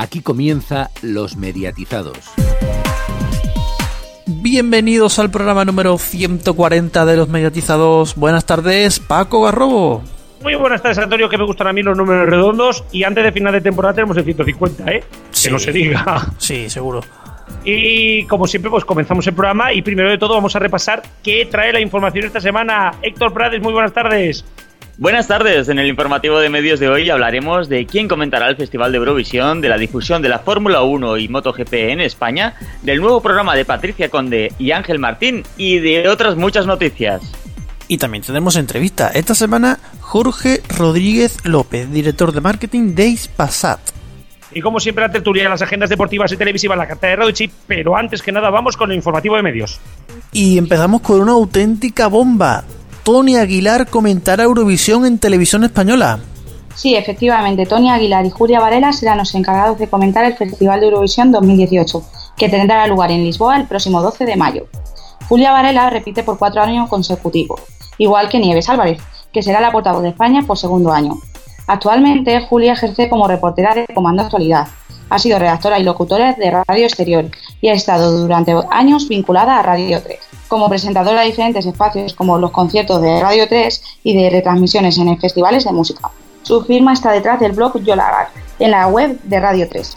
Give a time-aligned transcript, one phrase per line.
[0.00, 2.16] Aquí comienza Los Mediatizados.
[4.24, 8.14] Bienvenidos al programa número 140 de Los Mediatizados.
[8.16, 10.02] Buenas tardes, Paco Garrobo.
[10.42, 12.82] Muy buenas tardes, Antonio, que me gustan a mí los números redondos.
[12.92, 15.04] Y antes de final de temporada tenemos el 150, ¿eh?
[15.42, 16.32] Que no se diga.
[16.38, 17.02] Sí, seguro.
[17.62, 21.44] Y como siempre, pues comenzamos el programa y primero de todo vamos a repasar qué
[21.44, 22.94] trae la información esta semana.
[23.02, 24.46] Héctor Prades, muy buenas tardes.
[25.00, 25.70] Buenas tardes.
[25.70, 29.62] En el informativo de medios de hoy hablaremos de quién comentará el Festival de Eurovisión,
[29.62, 33.64] de la difusión de la Fórmula 1 y MotoGP en España, del nuevo programa de
[33.64, 37.22] Patricia Conde y Ángel Martín y de otras muchas noticias.
[37.88, 43.80] Y también tenemos entrevista esta semana Jorge Rodríguez López, director de marketing de Ispasat.
[44.52, 47.32] Y como siempre, la tertulia de las agendas deportivas y televisivas, la carta de Radio
[47.32, 47.52] Chip.
[47.66, 49.80] Pero antes que nada, vamos con el informativo de medios.
[50.30, 52.64] Y empezamos con una auténtica bomba.
[53.02, 56.20] Tony Aguilar comentará Eurovisión en televisión española.
[56.74, 60.86] Sí, efectivamente, Tony Aguilar y Julia Varela serán los encargados de comentar el Festival de
[60.86, 62.02] Eurovisión 2018,
[62.36, 64.66] que tendrá lugar en Lisboa el próximo 12 de mayo.
[65.28, 67.60] Julia Varela repite por cuatro años consecutivos,
[67.98, 69.00] igual que Nieves Álvarez,
[69.32, 71.18] que será la portavoz de España por segundo año.
[71.66, 74.68] Actualmente, Julia ejerce como reportera de Comando Actualidad.
[75.10, 77.26] Ha sido redactora y locutora de Radio Exterior
[77.60, 80.18] y ha estado durante años vinculada a Radio 3
[80.50, 85.16] como presentadora de diferentes espacios como los conciertos de Radio 3 y de retransmisiones en
[85.18, 86.10] festivales de música.
[86.42, 89.96] Su firma está detrás del blog Yolagar, en la web de Radio 3.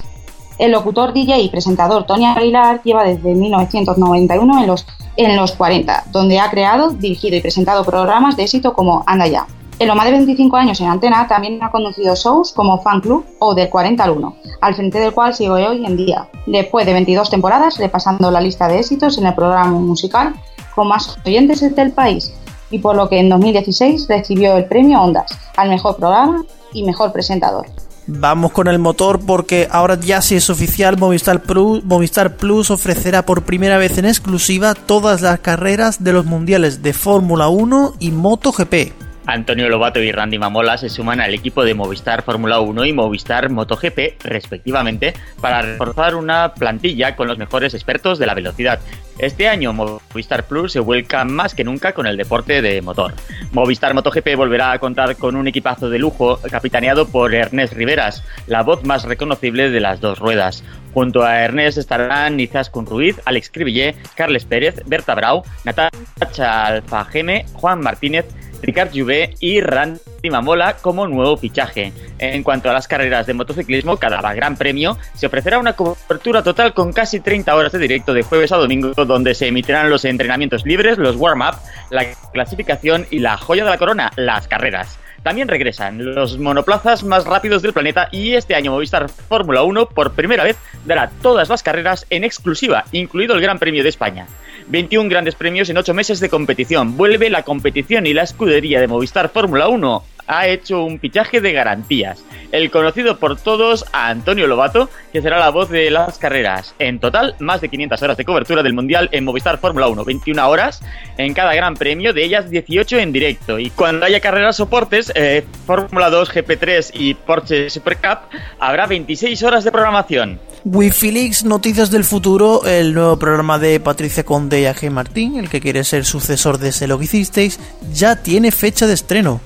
[0.59, 4.85] El locutor, DJ y presentador Tony Aguilar lleva desde 1991 en los,
[5.17, 9.47] en los 40, donde ha creado, dirigido y presentado programas de éxito como Anda Ya.
[9.83, 13.25] En los más de 25 años en antena también ha conducido shows como Fan Club
[13.39, 16.93] o del 40 al 1, al frente del cual sigue hoy en día, después de
[16.93, 20.35] 22 temporadas repasando la lista de éxitos en el programa musical
[20.73, 22.33] con más oyentes del país
[22.71, 27.11] y por lo que en 2016 recibió el premio Ondas al mejor programa y mejor
[27.11, 27.65] presentador.
[28.07, 33.25] Vamos con el motor porque ahora ya sí es oficial, Movistar Plus, Movistar Plus ofrecerá
[33.25, 38.11] por primera vez en exclusiva todas las carreras de los mundiales de Fórmula 1 y
[38.11, 39.12] MotoGP.
[39.25, 43.49] Antonio Lobato y Randy Mamola se suman al equipo de Movistar Fórmula 1 y Movistar
[43.49, 48.79] MotoGP, respectivamente, para reforzar una plantilla con los mejores expertos de la velocidad.
[49.19, 53.13] Este año Movistar Plus se vuelca más que nunca con el deporte de motor.
[53.51, 58.63] Movistar MotoGP volverá a contar con un equipazo de lujo capitaneado por Ernest Riveras, la
[58.63, 60.63] voz más reconocible de las dos ruedas.
[60.93, 67.81] Junto a Ernest estarán Nizas Ruiz, Alex Cribillé, Carles Pérez, Berta Brau, Natacha Alfajeme, Juan
[67.81, 68.25] Martínez,
[68.63, 71.91] Ricard Juvé y Randy Mamola como nuevo fichaje.
[72.17, 76.73] En cuanto a las carreras de motociclismo, cada gran premio se ofrecerá una cobertura total
[76.73, 80.65] con casi 30 horas de directo de jueves a domingo, donde se emitirán los entrenamientos
[80.65, 81.57] libres, los warm-up,
[81.89, 84.97] la clasificación y la joya de la corona, las carreras.
[85.23, 90.11] También regresan los monoplazas más rápidos del planeta y este año Movistar Fórmula 1 por
[90.11, 94.27] primera vez dará todas las carreras en exclusiva, incluido el Gran Premio de España.
[94.73, 96.97] 21 grandes premios en 8 meses de competición.
[96.97, 101.53] Vuelve la competición y la escudería de Movistar Fórmula 1 ha hecho un pichaje de
[101.53, 102.25] garantías.
[102.51, 106.73] El conocido por todos a Antonio Lobato, que será la voz de las carreras.
[106.79, 110.49] En total, más de 500 horas de cobertura del Mundial en Movistar Fórmula 1, 21
[110.49, 110.81] horas
[111.17, 113.59] en cada gran premio, de ellas 18 en directo.
[113.59, 119.43] Y cuando haya carreras soportes, eh, Fórmula 2, GP3 y Porsche Super Cup, habrá 26
[119.43, 120.39] horas de programación.
[120.65, 124.89] Wikileaks Noticias del Futuro, el nuevo programa de Patricia Conde y G.
[124.89, 127.59] Martín, el que quiere ser sucesor de Se lo hicisteis,
[127.91, 129.41] ya tiene fecha de estreno.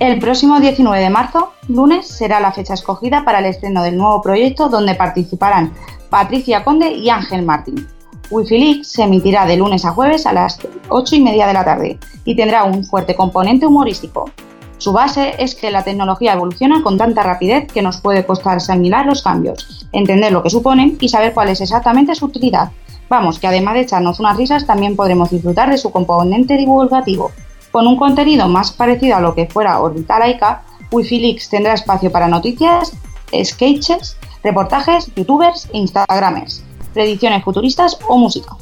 [0.00, 4.20] El próximo 19 de marzo, lunes, será la fecha escogida para el estreno del nuevo
[4.20, 5.72] proyecto donde participarán
[6.10, 7.86] Patricia Conde y Ángel Martín.
[8.30, 11.98] Wikileaks se emitirá de lunes a jueves a las 8 y media de la tarde
[12.24, 14.28] y tendrá un fuerte componente humorístico.
[14.78, 19.06] Su base es que la tecnología evoluciona con tanta rapidez que nos puede costar asimilar
[19.06, 22.70] los cambios, entender lo que suponen y saber cuál es exactamente su utilidad.
[23.08, 27.30] Vamos, que además de echarnos unas risas, también podremos disfrutar de su componente divulgativo.
[27.70, 32.28] Con un contenido más parecido a lo que fuera Orbital Laika, Wikileaks tendrá espacio para
[32.28, 32.92] noticias,
[33.44, 36.62] sketches, reportajes, youtubers e instagramers,
[36.92, 38.56] predicciones futuristas o música.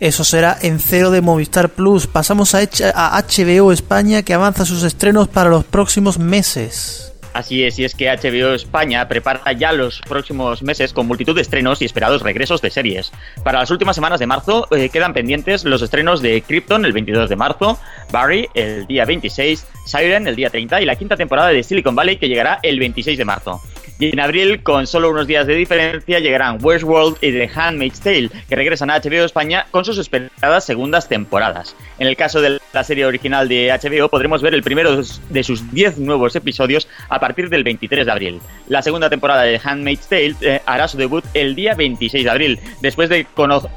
[0.00, 2.06] Eso será en cero de Movistar Plus.
[2.06, 7.12] Pasamos a HBO España que avanza sus estrenos para los próximos meses.
[7.32, 11.42] Así es, y es que HBO España prepara ya los próximos meses con multitud de
[11.42, 13.12] estrenos y esperados regresos de series.
[13.44, 17.28] Para las últimas semanas de marzo eh, quedan pendientes los estrenos de Krypton el 22
[17.28, 17.78] de marzo,
[18.10, 22.16] Barry el día 26, Siren el día 30 y la quinta temporada de Silicon Valley
[22.16, 23.60] que llegará el 26 de marzo.
[24.00, 28.30] Y en abril, con solo unos días de diferencia, llegarán Westworld y The Handmaid's Tale,
[28.48, 31.74] que regresan a HBO España con sus esperadas segundas temporadas.
[31.98, 35.72] En el caso de la serie original de HBO, podremos ver el primero de sus
[35.72, 38.40] 10 nuevos episodios a partir del 23 de abril.
[38.68, 42.60] La segunda temporada de Handmaid's Tale eh, hará su debut el día 26 de abril,
[42.80, 43.26] después de,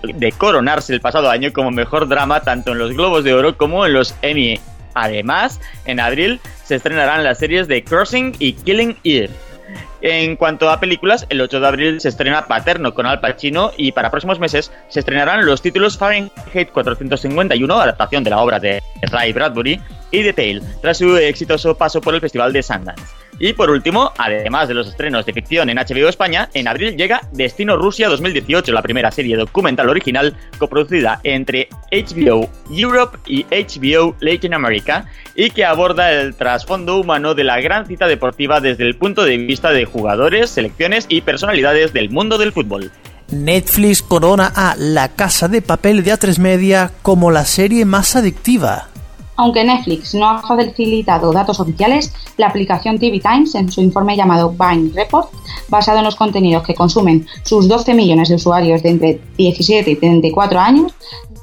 [0.03, 3.87] de coronarse el pasado año como mejor drama tanto en los Globos de Oro como
[3.87, 4.59] en los Emmy.
[4.93, 9.31] Además, en abril se estrenarán las series de Crossing y Killing Eve.
[10.01, 13.91] En cuanto a películas, el 8 de abril se estrena Paterno con Al Pacino y
[13.91, 19.31] para próximos meses se estrenarán los títulos Fahrenheit 451, adaptación de la obra de Ray
[19.31, 23.20] Bradbury, y The Tale, tras su exitoso paso por el Festival de Sundance.
[23.43, 27.21] Y por último, además de los estrenos de ficción en HBO España, en abril llega
[27.31, 34.53] Destino Rusia 2018, la primera serie documental original coproducida entre HBO Europe y HBO Latin
[34.53, 39.23] America y que aborda el trasfondo humano de la gran cita deportiva desde el punto
[39.25, 42.91] de vista de jugadores, selecciones y personalidades del mundo del fútbol.
[43.31, 48.90] Netflix corona a La Casa de Papel de A3 Media como la serie más adictiva.
[49.41, 54.51] Aunque Netflix no ha facilitado datos oficiales, la aplicación TV Times, en su informe llamado
[54.51, 55.31] Vine Report,
[55.67, 59.95] basado en los contenidos que consumen sus 12 millones de usuarios de entre 17 y
[59.95, 60.93] 34 años,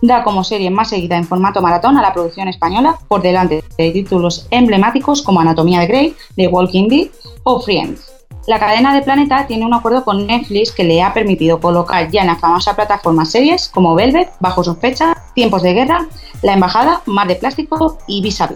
[0.00, 3.90] da como serie más seguida en formato maratón a la producción española por delante de
[3.90, 7.08] títulos emblemáticos como Anatomía de Grey, The Walking Dead
[7.42, 8.12] o Friends.
[8.46, 12.20] La cadena de Planeta tiene un acuerdo con Netflix que le ha permitido colocar ya
[12.20, 16.08] en la famosa plataforma series como Velvet, Bajo sospecha, Tiempos de guerra,
[16.42, 18.50] La embajada, Mar de plástico y Vis a.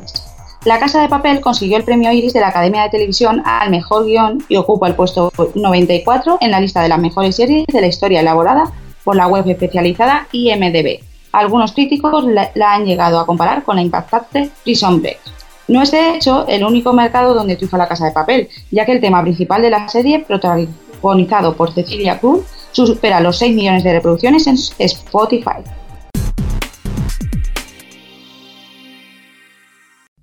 [0.64, 4.04] La Casa de Papel consiguió el premio Iris de la Academia de Televisión al mejor
[4.04, 7.86] guion y ocupa el puesto 94 en la lista de las mejores series de la
[7.86, 8.72] historia elaborada
[9.04, 10.98] por la web especializada IMDB.
[11.30, 15.20] Algunos críticos la han llegado a comparar con la impactante Prison Break.
[15.68, 18.90] No es de hecho el único mercado donde triunfa la casa de papel, ya que
[18.90, 23.92] el tema principal de la serie, protagonizado por Cecilia Cruz, supera los 6 millones de
[23.92, 25.62] reproducciones en Spotify.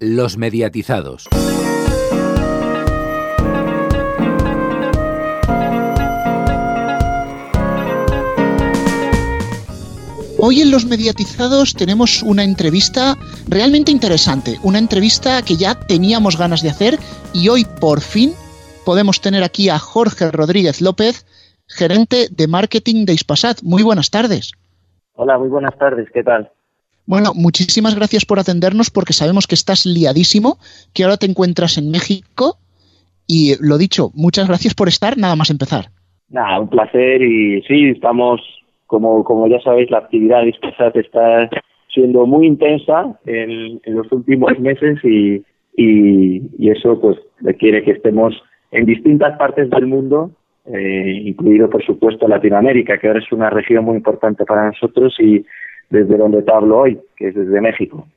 [0.02, 1.28] Los mediatizados.
[10.38, 13.18] Hoy en los mediatizados tenemos una entrevista
[13.50, 16.98] realmente interesante, una entrevista que ya teníamos ganas de hacer
[17.34, 18.32] y hoy por fin
[18.86, 21.26] podemos tener aquí a Jorge Rodríguez López,
[21.68, 23.64] gerente de marketing de Ispasat.
[23.64, 24.54] Muy buenas tardes.
[25.16, 26.50] Hola, muy buenas tardes, ¿qué tal?
[27.10, 30.60] Bueno, muchísimas gracias por atendernos porque sabemos que estás liadísimo,
[30.94, 32.62] que ahora te encuentras en México
[33.26, 35.86] y lo dicho, muchas gracias por estar, nada más empezar.
[36.30, 38.40] Nada, un placer y sí, estamos
[38.86, 40.54] como, como ya sabéis, la actividad de
[41.02, 41.50] está
[41.92, 45.42] siendo muy intensa en, los últimos meses y,
[45.76, 48.40] y, eso pues requiere que estemos
[48.70, 50.30] en distintas partes del mundo,
[50.72, 55.44] eh, incluido por supuesto Latinoamérica, que ahora es una región muy importante para nosotros y
[55.90, 58.08] desde donde te hablo hoy, que es desde México.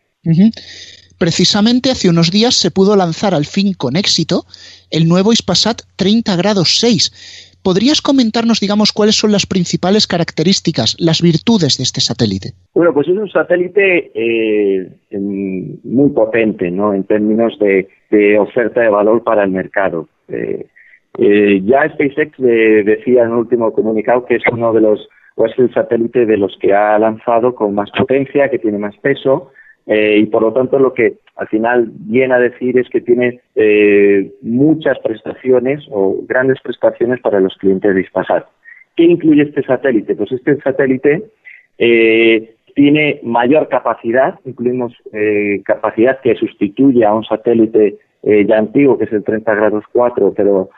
[1.19, 4.44] Precisamente hace unos días se pudo lanzar al fin con éxito
[4.90, 11.22] el nuevo Ispasat 30 grados 6 ¿Podrías comentarnos, digamos, cuáles son las principales características, las
[11.22, 12.54] virtudes de este satélite?
[12.74, 16.92] Bueno, pues es un satélite eh, muy potente, ¿no?
[16.92, 17.86] En términos de,
[18.38, 20.08] oferta de valor para el mercado.
[20.26, 20.66] Eh,
[21.19, 25.58] eh, ya SpaceX decía en el último comunicado que es uno de los, o es
[25.58, 29.50] el satélite de los que ha lanzado con más potencia, que tiene más peso,
[29.87, 33.40] eh, y por lo tanto lo que al final viene a decir es que tiene
[33.56, 38.46] eh, muchas prestaciones o grandes prestaciones para los clientes de.
[38.96, 40.15] ¿Qué incluye este satélite?
[40.15, 41.24] Pues este satélite
[41.79, 44.94] eh, tiene mayor capacidad, incluimos
[45.65, 50.70] capacidad que sustituye a un satélite ya antiguo, que es el 30 grados 4, pero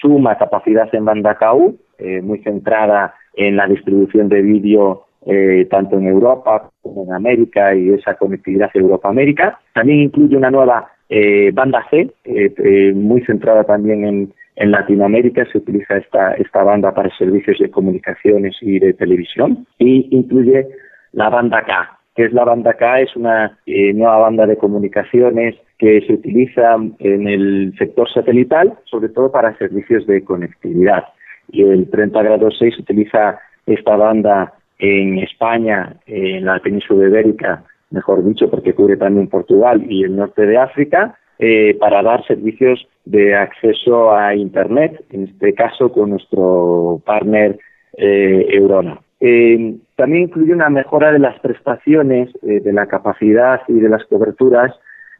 [0.00, 1.78] suma capacidad en banda KU,
[2.22, 7.90] muy centrada en la distribución de vídeo eh, tanto en Europa como en América y
[7.90, 9.60] esa conectividad Europa-América.
[9.72, 15.44] También incluye una nueva eh, banda C, eh, muy centrada también en, Latinoamérica.
[15.50, 19.66] Se utiliza esta, esta banda para servicios de comunicaciones y de televisión.
[19.78, 20.68] Y incluye
[21.12, 26.02] la banda K, que es la banda K, es una nueva banda de comunicaciones que
[26.06, 31.04] se utiliza en el sector satelital, sobre todo para servicios de conectividad.
[31.52, 38.24] Y el 30 grados 6 utiliza esta banda en España, en la península ibérica, mejor
[38.24, 43.36] dicho, porque cubre también Portugal y el norte de África, eh, para dar servicios de
[43.36, 47.58] acceso a Internet, en este caso con nuestro partner
[47.96, 48.98] eh, Eurona.
[49.20, 54.72] Eh, también incluye una mejora de las prestaciones, de la capacidad y de las coberturas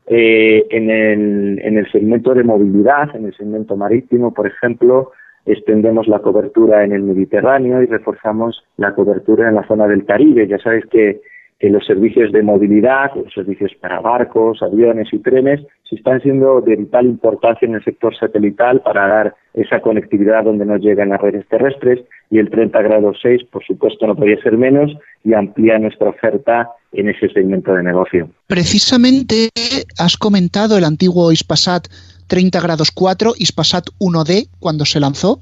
[0.07, 5.13] eh, en, el, en el segmento de movilidad, en el segmento marítimo, por ejemplo,
[5.47, 10.47] extendemos la cobertura en el Mediterráneo y reforzamos la cobertura en la zona del Caribe.
[10.47, 11.21] Ya sabes que,
[11.61, 16.75] los servicios de movilidad, los servicios para barcos, aviones y trenes, se están siendo de
[16.75, 21.47] vital importancia en el sector satelital para dar esa conectividad donde no llegan las redes
[21.47, 24.91] terrestres y el 30 grados 6, por supuesto, no podría ser menos
[25.23, 28.29] y amplía nuestra oferta en ese segmento de negocio.
[28.49, 29.51] Precisamente
[29.99, 31.87] has comentado el antiguo Ispasat
[32.33, 35.41] 30 grados 4, Ispasat 1D, cuando se lanzó.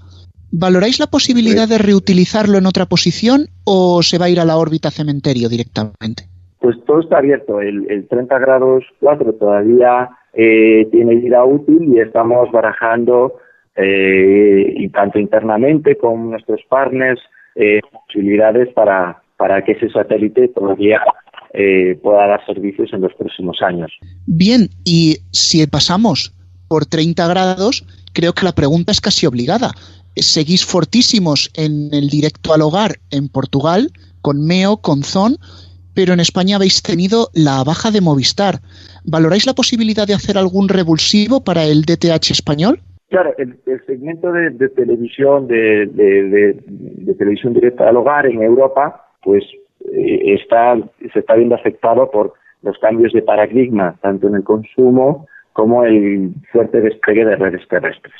[0.50, 4.56] ¿Valoráis la posibilidad de reutilizarlo en otra posición o se va a ir a la
[4.56, 6.24] órbita cementerio directamente?
[6.58, 7.60] Pues todo está abierto.
[7.60, 13.34] El, 30 grados 4 todavía eh, tiene vida útil y estamos barajando
[13.76, 17.20] eh, y tanto internamente con nuestros partners
[17.54, 21.00] eh, posibilidades para, para que ese satélite todavía
[22.02, 23.90] pueda dar servicios en los próximos años.
[24.26, 26.32] Bien, y si pasamos
[26.70, 29.72] por 30 grados, creo que la pregunta es casi obligada.
[30.14, 33.88] Seguís fortísimos en el directo al hogar en Portugal,
[34.22, 35.34] con Meo, con Zon,
[35.96, 38.60] pero en España habéis tenido la baja de Movistar.
[39.04, 42.78] ¿Valoráis la posibilidad de hacer algún revulsivo para el DTH español?
[43.08, 46.54] Claro, el, segmento de, televisión, de,
[47.18, 49.42] televisión directa al hogar en Europa, pues
[49.92, 50.76] eh, está,
[51.12, 55.26] se está viendo afectado por los cambios de paradigma, tanto en el consumo
[55.60, 58.14] como el fuerte despegue de redes terrestres.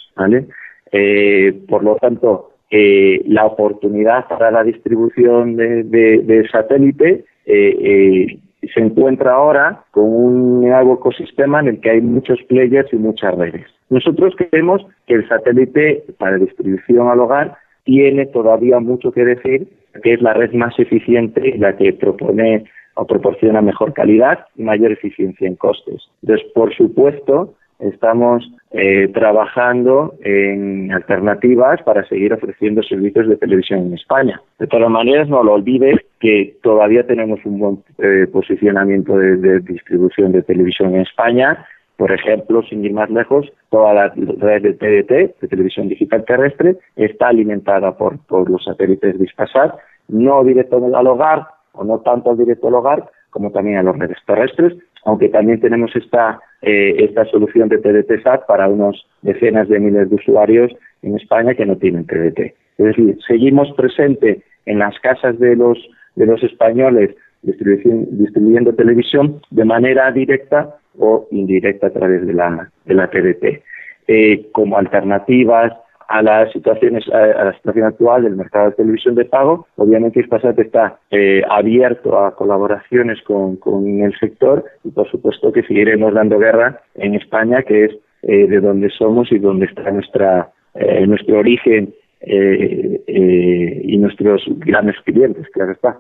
[0.92, 8.38] Eh, por lo tanto, eh, la oportunidad para la distribución de, satélite eh,
[8.75, 13.35] se encuentra ahora con un nuevo ecosistema en el que hay muchos players y muchas
[13.35, 13.64] redes.
[13.88, 19.66] Nosotros creemos que el satélite para distribución al hogar tiene todavía mucho que decir,
[20.02, 22.66] que es la red más eficiente la que propone
[23.00, 26.02] o proporciona mejor calidad y mayor eficiencia en costes.
[26.23, 33.95] Entonces, por supuesto, estamos eh, trabajando en alternativas para seguir ofreciendo servicios de televisión en
[33.95, 34.42] España.
[34.59, 40.33] De todas maneras, no lo olvides que todavía tenemos un buen eh, posicionamiento de, distribución
[40.33, 41.64] de televisión en España.
[41.97, 46.76] Por ejemplo, sin ir más lejos, toda la red de TDT, de televisión digital terrestre,
[46.97, 49.75] está alimentada por, los satélites Dispasat,
[50.09, 51.47] no directo al hogar,
[51.80, 55.60] o no tanto al directo al hogar como también a los redes terrestres, aunque también
[55.60, 60.72] tenemos esta, eh, esta solución de TDT SAT para unos decenas de miles de usuarios
[61.02, 62.54] en España que no tienen TDT.
[62.78, 65.78] Es decir, seguimos presente en las casas de los,
[66.16, 72.94] de los españoles distribuyendo televisión de manera directa o indirecta a través de la, de
[72.94, 73.62] la TDT.
[74.08, 75.72] Eh, como alternativas
[76.10, 79.66] a las situaciones a, la situación actual del mercado de televisión de pago.
[79.76, 83.58] Obviamente Ispasat está eh, abierto a colaboraciones con,
[84.02, 88.60] el sector y por supuesto que seguiremos dando guerra en España, que es eh, de
[88.60, 95.96] donde somos y donde está nuestra eh, nuestro origen y nuestros grandes clientes, claro está.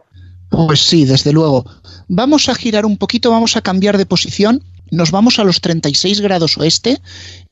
[0.50, 1.64] Pues sí, desde luego.
[2.08, 4.60] Vamos a girar un poquito, vamos a cambiar de posición
[4.90, 6.96] nos vamos a los 36 grados oeste,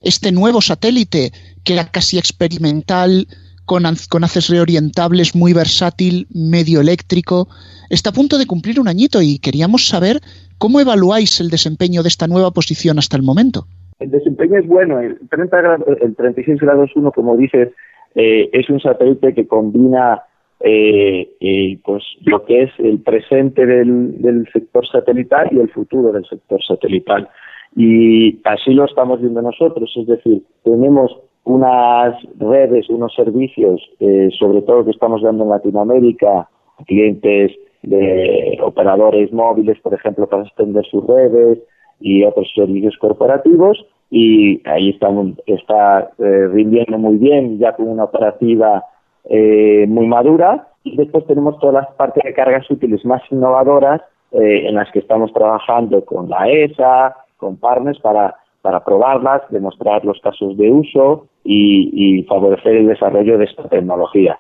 [0.01, 1.33] este nuevo satélite
[1.65, 3.27] que era casi experimental,
[3.65, 7.49] con, con haces reorientables, muy versátil, medio eléctrico,
[7.91, 10.21] está a punto de cumplir un añito y queríamos saber
[10.59, 13.67] cómo evaluáis el desempeño de esta nueva posición hasta el momento.
[14.01, 17.69] El desempeño es bueno, el, 30 el 36 grados 1, como dices,
[18.15, 20.23] eh, es un satélite que combina
[20.61, 26.61] eh, pues lo que es el presente del, sector satelital y el futuro del sector
[26.63, 27.29] satelital.
[27.77, 34.63] Y así lo estamos viendo nosotros, es decir, tenemos unas redes, unos servicios, eh, sobre
[34.63, 36.49] todo que estamos dando en Latinoamérica,
[36.87, 41.59] clientes de operadores móviles, por ejemplo, para extender sus redes
[42.01, 48.05] y otros servicios corporativos, y ahí estamos, está eh, rindiendo muy bien, ya con una
[48.05, 48.83] operativa
[49.25, 54.01] eh, muy madura y después tenemos todas las partes de cargas útiles más innovadoras
[54.33, 60.05] eh, en las que estamos trabajando con la ESA, con partners para, para probarlas, demostrar
[60.05, 64.39] los casos de uso y, favorecer el desarrollo de esta tecnología.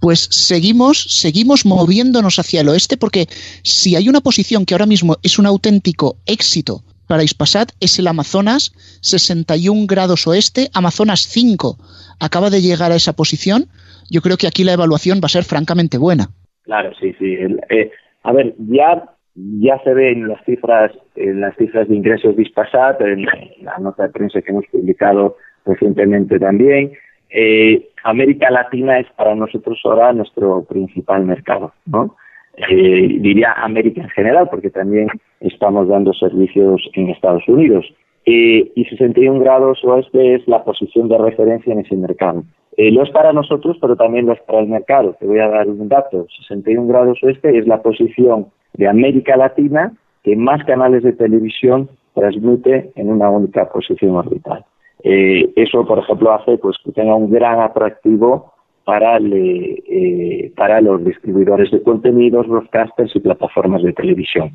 [0.00, 3.26] Pues seguimos, seguimos moviéndonos hacia el oeste porque
[3.62, 8.06] si hay una posición que ahora mismo es un auténtico éxito para Ispasat es el
[8.06, 11.76] Amazonas 61 grados oeste, Amazonas 5
[12.20, 13.64] acaba de llegar a esa posición,
[14.10, 16.28] yo creo que aquí la evaluación va a ser francamente buena.
[16.62, 17.36] Claro, sí, sí.
[17.68, 17.90] Eh,
[18.22, 22.42] a ver, ya ya se ve en las cifras en las cifras de ingresos de
[22.42, 23.26] Ispasat, en
[23.62, 26.92] la nota de prensa que hemos publicado recientemente también.
[27.30, 32.16] Eh, América Latina es para nosotros ahora nuestro principal mercado, ¿no?
[32.56, 35.08] Eh, diría América en general, porque también
[35.40, 37.86] estamos dando servicios en Estados Unidos.
[38.26, 42.42] Eh, y 61 grados oeste es la posición de referencia en ese mercado.
[42.76, 45.14] Eh, lo es para nosotros, pero también lo es para el mercado.
[45.20, 46.26] Te voy a dar un dato.
[46.38, 49.92] 61 grados oeste es la posición de América Latina
[50.22, 54.64] que más canales de televisión transmite en una única posición orbital.
[55.02, 58.53] Eh, eso, por ejemplo, hace pues, que tenga un gran atractivo
[58.84, 64.52] para, eh, para los distribuidores de contenidos, broadcasters y plataformas de televisión.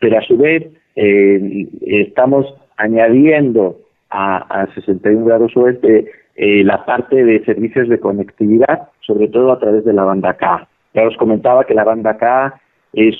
[0.00, 2.46] Pero a su vez, eh, estamos
[2.76, 3.78] añadiendo
[4.10, 6.10] a, a 61 grados oeste
[6.40, 10.68] la parte de servicios de conectividad, sobre todo a través de la banda K.
[10.94, 12.60] Ya os comentaba que la banda K
[12.92, 13.16] es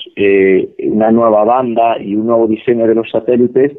[0.85, 3.73] una nueva banda y un nuevo diseño de los satélites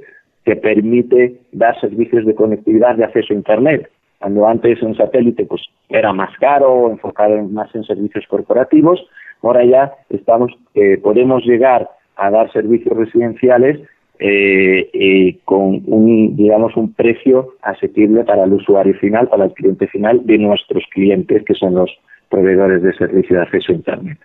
[0.44, 3.90] que permite dar servicios de conectividad de acceso a Internet.
[4.20, 9.00] Cuando antes un satélite pues era más caro, enfocado más en servicios corporativos,
[9.42, 13.80] ahora ya estamos, eh, podemos llegar a dar servicios residenciales
[14.18, 19.86] eh, eh, con un, digamos, un precio asequible para el usuario final, para el cliente
[19.86, 21.90] final de nuestros clientes, que son los
[22.28, 24.18] proveedores de servicio de acceso a Internet.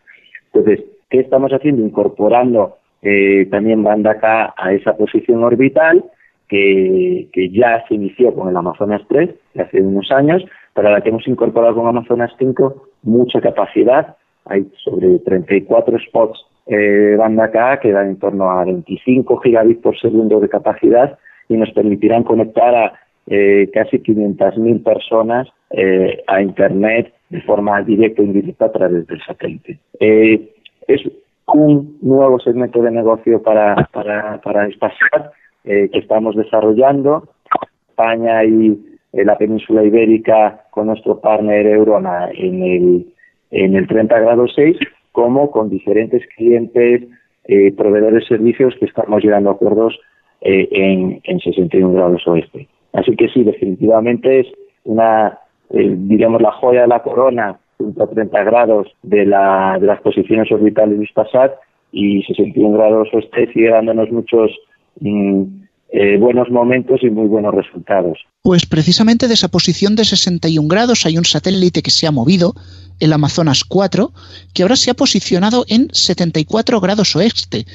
[0.54, 1.82] Entonces, ¿qué estamos haciendo?
[1.82, 6.04] Incorporando eh, también banda acá a esa posición orbital
[6.50, 9.30] que, ya se inició con el Amazonas 3
[9.62, 10.44] hace unos años,
[10.74, 17.16] pero la que hemos incorporado con Amazonas 5 mucha capacidad, hay sobre 34 spots eh,
[17.18, 21.72] banda acá que dan en torno a 25 gigabits por segundo de capacidad y nos
[21.72, 22.94] permitirán conectar a
[23.28, 29.22] eh, casi 500.000 personas eh, a Internet de forma directa e indirecta a través del
[29.22, 29.80] satélite.
[30.00, 30.54] Eh,
[30.88, 31.02] es
[31.48, 37.30] un nuevo segmento de negocio para, para, para eh, que estamos desarrollando.
[37.90, 43.06] España y la península ibérica con nuestro partner Eurona en el,
[43.52, 44.78] en el 30 grado 6,
[45.12, 47.04] como con diferentes clientes,
[47.46, 49.98] eh, proveedores de servicios que estamos llegando a acuerdos
[50.42, 52.68] eh, en, en 61 grados oeste.
[52.94, 54.48] Así que sí, definitivamente es
[54.84, 61.00] una, digamos, la joya de la corona 30 grados de, la, de las posiciones orbitales
[61.00, 61.54] de Spasat
[61.92, 64.52] y 61 grados oeste sigue dándonos muchos
[65.00, 65.44] mm,
[65.90, 68.18] eh, buenos momentos y muy buenos resultados.
[68.42, 72.54] Pues precisamente de esa posición de 61 grados hay un satélite que se ha movido,
[73.00, 74.10] el Amazonas 4,
[74.54, 77.66] que ahora se ha posicionado en 74 grados oeste.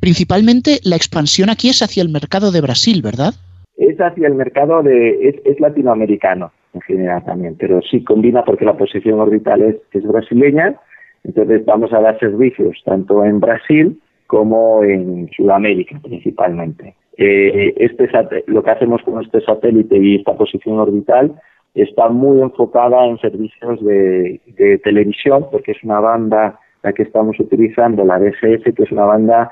[0.00, 3.34] Principalmente la expansión aquí es hacia el mercado de Brasil, ¿verdad?
[3.76, 8.76] Es hacia el mercado de es latinoamericano en general también, pero sí combina porque la
[8.76, 10.76] posición orbital es, es brasileña,
[11.24, 16.94] entonces vamos a dar servicios tanto en Brasil como en Sudamérica principalmente.
[17.20, 18.08] Eh, este
[18.46, 21.34] lo que hacemos con este satélite y esta posición orbital
[21.74, 24.40] está muy enfocada en servicios de,
[24.84, 29.50] televisión porque es una banda la que estamos utilizando, la DSS, que es una banda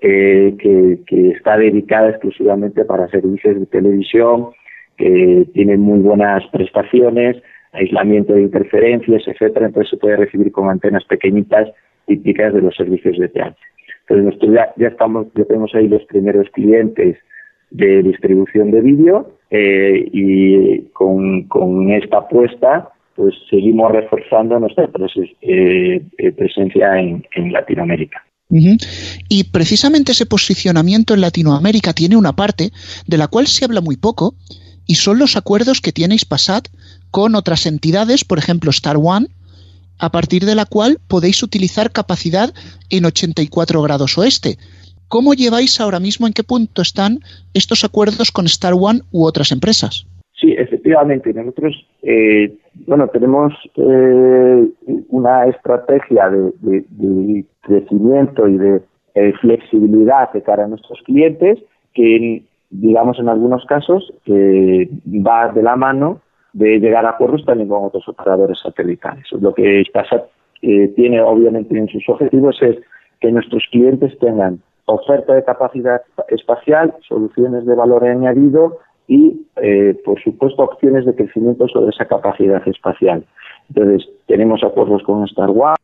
[0.00, 4.50] eh, que, que, está dedicada exclusivamente para servicios de televisión
[4.96, 7.36] que tienen muy buenas prestaciones,
[7.72, 11.68] aislamiento de interferencias, etcétera, entonces se puede recibir con antenas pequeñitas
[12.06, 13.56] típicas de los servicios de TH.
[14.08, 17.16] Entonces ya, ya estamos, ya tenemos ahí los primeros clientes
[17.70, 24.88] de distribución de vídeo eh, y con, con, esta apuesta pues seguimos reforzando nuestra
[25.42, 28.24] eh, eh, presencia en, en Latinoamérica.
[28.50, 32.70] Y precisamente ese posicionamiento en Latinoamérica tiene una parte
[33.06, 34.34] de la cual se habla muy poco,
[34.86, 36.68] y son los acuerdos que tiene Ispasat
[37.10, 39.28] con otras entidades, por ejemplo Star One,
[39.98, 42.50] a partir de la cual podéis utilizar capacidad
[42.90, 44.56] en 84 grados oeste.
[45.08, 47.18] ¿Cómo lleváis ahora mismo, en qué punto están
[47.54, 50.06] estos acuerdos con Star One u otras empresas?
[50.34, 51.32] Sí, efectivamente.
[51.32, 52.54] Nosotros, eh,
[52.86, 54.68] bueno, tenemos eh,
[55.08, 58.82] una estrategia de, crecimiento y de
[59.14, 61.58] eh, flexibilidad de cara a nuestros clientes
[61.94, 66.20] que digamos en algunos casos, que va de la mano
[66.52, 69.24] de llegar a acuerdos también con otros operadores satelitales.
[69.32, 70.24] Lo que pasa,
[70.62, 72.76] eh, tiene obviamente en sus objetivos es
[73.20, 80.22] que nuestros clientes tengan oferta de capacidad espacial, soluciones de valor añadido y, eh, por
[80.22, 83.24] supuesto, opciones de crecimiento sobre esa capacidad espacial.
[83.68, 85.78] Entonces, tenemos acuerdos con Star Wars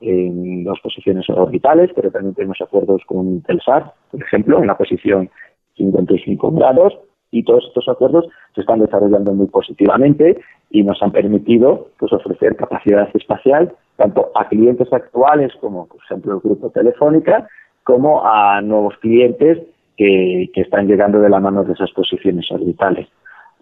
[0.00, 5.30] en dos posiciones orbitales, pero también tenemos acuerdos con Intelsat, por ejemplo, en la posición
[5.76, 6.98] 55 grados
[7.30, 10.40] y todos estos acuerdos se están desarrollando muy positivamente
[10.70, 16.34] y nos han permitido pues, ofrecer capacidad espacial tanto a clientes actuales como por ejemplo
[16.34, 17.48] el grupo Telefónica
[17.84, 19.58] como a nuevos clientes
[19.96, 23.06] que, están llegando de la mano de esas posiciones orbitales.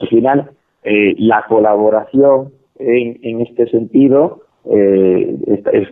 [0.01, 0.51] Al final,
[0.85, 5.37] eh, la colaboración en, este sentido eh,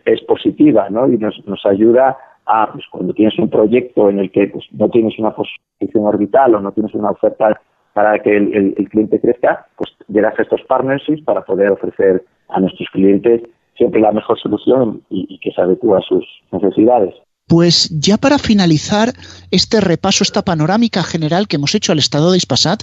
[0.05, 1.09] es, positiva, ¿no?
[1.09, 4.89] Y nos, nos ayuda a, pues, cuando tienes un proyecto en el que pues, no
[4.89, 7.61] tienes una posición orbital o no tienes una oferta
[7.93, 12.89] para que el, cliente crezca, pues llegas a estos partnerships para poder ofrecer a nuestros
[12.91, 13.43] clientes
[13.77, 17.15] siempre la mejor solución y, y que se adecua a sus necesidades.
[17.49, 19.13] Pues ya para finalizar
[19.53, 22.83] este repaso, esta panorámica general que hemos hecho al estado de Ispasat,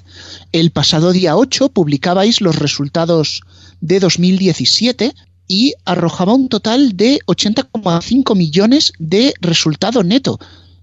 [0.54, 3.41] el pasado día 8 publicabais los resultados
[3.82, 5.12] de 2017
[5.47, 10.38] y arrojaba un total de 80,5 millones de resultado neto.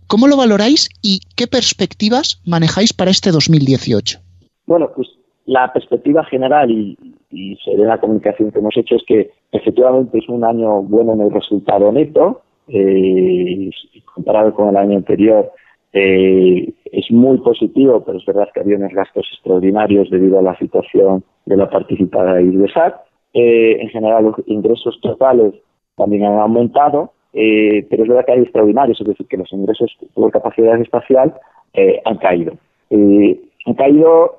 [0.06, 4.18] ¿Cómo lo valoráis y qué perspectivas manejáis para este 2018?
[4.66, 5.08] Bueno, pues
[5.46, 6.96] la perspectiva general y,
[7.30, 11.20] y de la comunicación que hemos hecho es que efectivamente es un año bueno en
[11.22, 13.70] el resultado neto, eh,
[14.14, 15.50] comparado con el año anterior,
[15.92, 20.56] eh, es muy positivo, pero es verdad que había unos gastos extraordinarios debido a la
[20.58, 23.00] situación de la participada de.
[23.34, 25.54] Eh, en general, los ingresos totales
[25.96, 29.96] también han aumentado, eh, pero es verdad que hay extraordinarios, es decir, que los ingresos
[30.14, 31.34] por capacidad espacial
[31.74, 32.54] eh, han caído.
[32.90, 34.38] han caído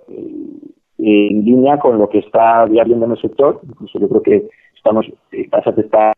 [0.98, 5.06] en línea con lo que está habiendo en el sector, incluso yo creo que estamos,
[5.30, 5.42] que
[5.82, 6.14] está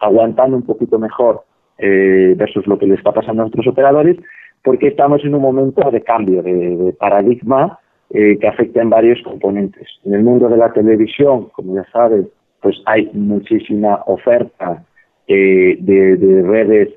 [0.00, 1.44] aguantando un poquito mejor
[1.78, 4.16] eh, versus lo que le está pasando a nuestros operadores,
[4.62, 7.78] porque estamos en un momento de cambio de, paradigma
[8.14, 9.86] eh, que afecta en varios componentes.
[10.04, 12.26] En el mundo de la televisión, como ya sabes,
[12.62, 14.82] pues hay muchísima oferta
[15.28, 16.88] eh, de, redes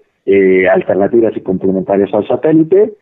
[0.72, 2.94] alternativas y complementarias al satélite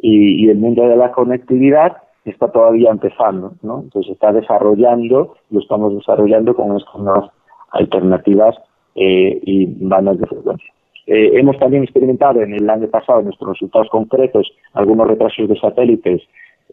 [0.00, 3.80] y, el mundo de la conectividad está todavía empezando, ¿no?
[3.82, 7.30] Entonces está desarrollando, lo estamos desarrollando con estas nuevas
[7.70, 8.56] alternativas
[8.94, 10.70] eh, y bandas de frecuencia.
[11.06, 15.58] Eh, hemos también experimentado en el año pasado, en nuestros resultados concretos, algunos retrasos de
[15.58, 16.22] satélites,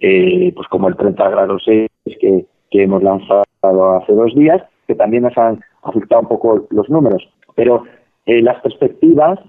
[0.01, 5.23] eh, pues como el 30 grados 6 que, hemos lanzado hace dos días, que también
[5.23, 7.27] nos han afectado un poco los números.
[7.55, 7.83] Pero
[8.25, 9.39] las perspectivas,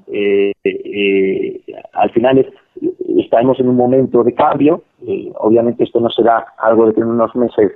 [1.93, 2.53] al final
[3.19, 4.83] estamos en un momento de cambio.
[5.39, 7.71] obviamente esto no será algo de que en unos meses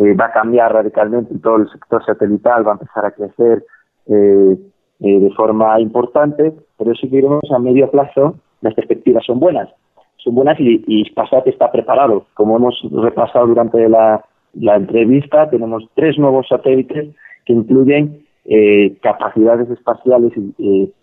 [0.00, 3.64] eh, va a cambiar radicalmente todo el sector satelital va a empezar a crecer
[4.06, 4.56] eh,
[5.00, 9.68] eh, de forma importante, pero si queremos a medio plazo las perspectivas son buenas.
[10.18, 12.26] Son buenas y, y Spasat está preparado.
[12.34, 18.24] Como hemos repasado durante la, entrevista, tenemos tres nuevos satélites que incluyen
[19.02, 20.32] capacidades espaciales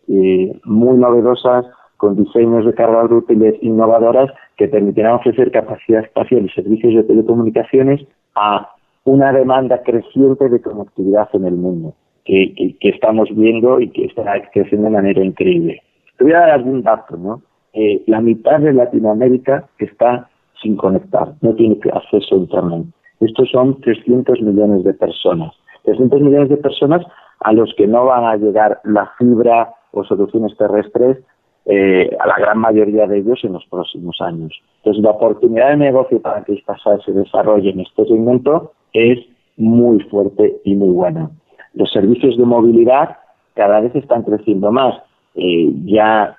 [0.08, 1.66] muy novedosas,
[1.98, 8.02] con diseños de cargas útiles innovadoras que permitirán ofrecer capacidad espacial y servicios de telecomunicaciones
[8.36, 8.76] a
[9.06, 11.94] una demanda creciente de conectividad en el mundo,
[12.26, 15.82] que, estamos viendo y que está creciendo de manera increíble.
[16.18, 17.42] Te voy a dar algún dato, ¿no?
[17.76, 20.30] Eh, la mitad de Latinoamérica está
[20.62, 22.86] sin conectar, no tiene acceso a Internet.
[23.20, 25.54] Estos son 300 millones de personas.
[25.84, 27.06] 300 millones de personas
[27.42, 31.18] a los que no van a llegar la fibra o soluciones terrestres
[31.66, 34.54] eh, a la gran mayoría de ellos en los próximos años.
[34.78, 39.20] Entonces, la oportunidad de negocio para que esta se desarrolle en este segmento es
[39.58, 41.30] muy fuerte y muy buena.
[41.74, 43.18] Los servicios de movilidad
[43.54, 44.96] cada vez están creciendo más.
[45.36, 46.38] Eh, ya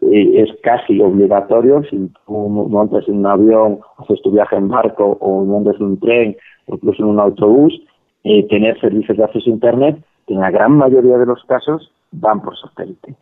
[0.00, 5.44] es casi obligatorio si tú montas en un avión, haces tu viaje en barco o
[5.44, 7.80] montas en un tren o incluso en un autobús,
[8.24, 11.90] eh, tener servicios de acceso a Internet, que en la gran mayoría de los casos
[12.12, 13.14] van por satélite.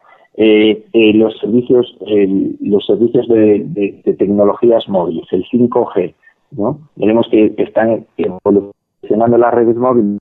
[1.14, 1.96] los servicios,
[2.60, 6.14] los servicios de, tecnologías móviles, el 5G,
[6.52, 6.78] ¿no?
[6.96, 10.20] Veremos que, están evolucionando las redes móviles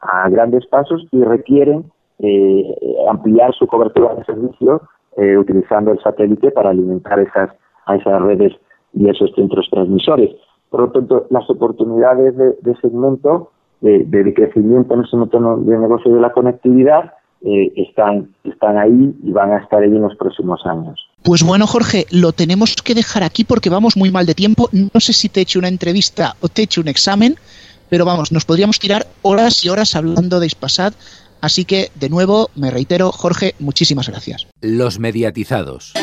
[0.00, 1.84] a grandes pasos y requieren
[2.20, 2.74] eh,
[3.08, 4.82] ampliar su cobertura de servicio
[5.16, 7.50] eh, utilizando el satélite para alimentar esas,
[7.86, 8.52] a esas redes
[8.94, 10.30] y esos centros transmisores.
[10.70, 16.14] Por lo tanto, las oportunidades de, segmento, de, de, crecimiento en ese motor de negocio
[16.14, 20.60] de la conectividad, eh, están, están ahí y van a estar ahí en los próximos
[20.66, 21.08] años.
[21.22, 24.68] Pues bueno, Jorge, lo tenemos que dejar aquí porque vamos muy mal de tiempo.
[24.72, 27.36] No sé si te he hecho una entrevista o te he hecho un examen,
[27.88, 30.92] pero vamos, nos podríamos tirar horas y horas hablando de Ispasat.
[31.40, 34.46] Así que, de nuevo, me reitero, Jorge, muchísimas gracias.
[34.60, 35.94] Los mediatizados.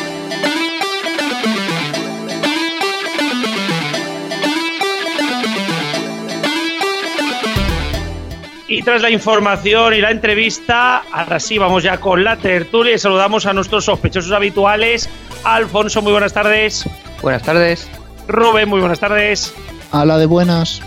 [8.70, 12.98] Y tras la información y la entrevista, ahora sí vamos ya con la tertulia y
[12.98, 15.08] saludamos a nuestros sospechosos habituales.
[15.42, 16.84] Alfonso, muy buenas tardes.
[17.22, 17.88] Buenas tardes.
[18.28, 19.54] Rubén, muy buenas tardes.
[19.90, 20.82] A la de buenas.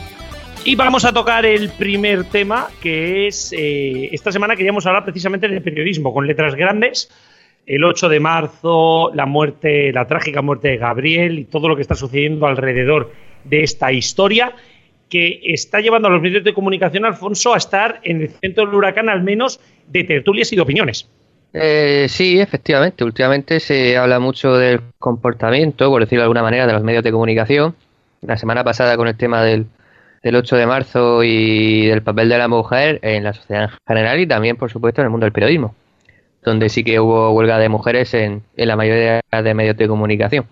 [0.63, 5.47] Y vamos a tocar el primer tema, que es, eh, esta semana queríamos hablar precisamente
[5.47, 7.10] de periodismo, con letras grandes.
[7.65, 11.82] El 8 de marzo, la muerte, la trágica muerte de Gabriel y todo lo que
[11.82, 13.12] está sucediendo alrededor
[13.43, 14.54] de esta historia.
[15.10, 18.76] que está llevando a los medios de comunicación, Alfonso, a estar en el centro del
[18.76, 21.10] huracán, al menos de tertulias y de opiniones.
[21.54, 23.04] Eh, sí, efectivamente.
[23.04, 27.12] Últimamente se habla mucho del comportamiento, por decirlo de alguna manera, de los medios de
[27.12, 27.76] comunicación.
[28.21, 29.65] La semana pasada con el tema del,
[30.24, 34.20] del 8 de marzo y del papel de la mujer en la sociedad en general
[34.20, 35.76] y también, por supuesto, en el mundo del periodismo,
[36.44, 40.46] donde sí que hubo huelga de mujeres en, en la mayoría de medios de comunicación.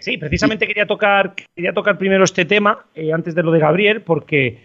[0.00, 4.02] Sí, precisamente quería tocar, quería tocar primero este tema, eh, antes de lo de Gabriel,
[4.02, 4.58] porque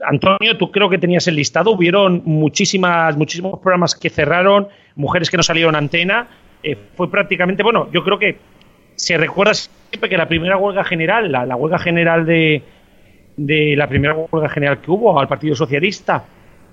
[0.00, 5.36] Antonio, tú creo que tenías el listado, hubieron muchísimas, muchísimos programas que cerraron, mujeres que
[5.36, 6.28] no salieron a antena,
[6.62, 8.38] eh, fue prácticamente, bueno, yo creo que
[8.96, 12.62] se recuerda siempre que la primera huelga general, la, la huelga general de,
[13.36, 16.24] de la primera huelga general que hubo al Partido Socialista,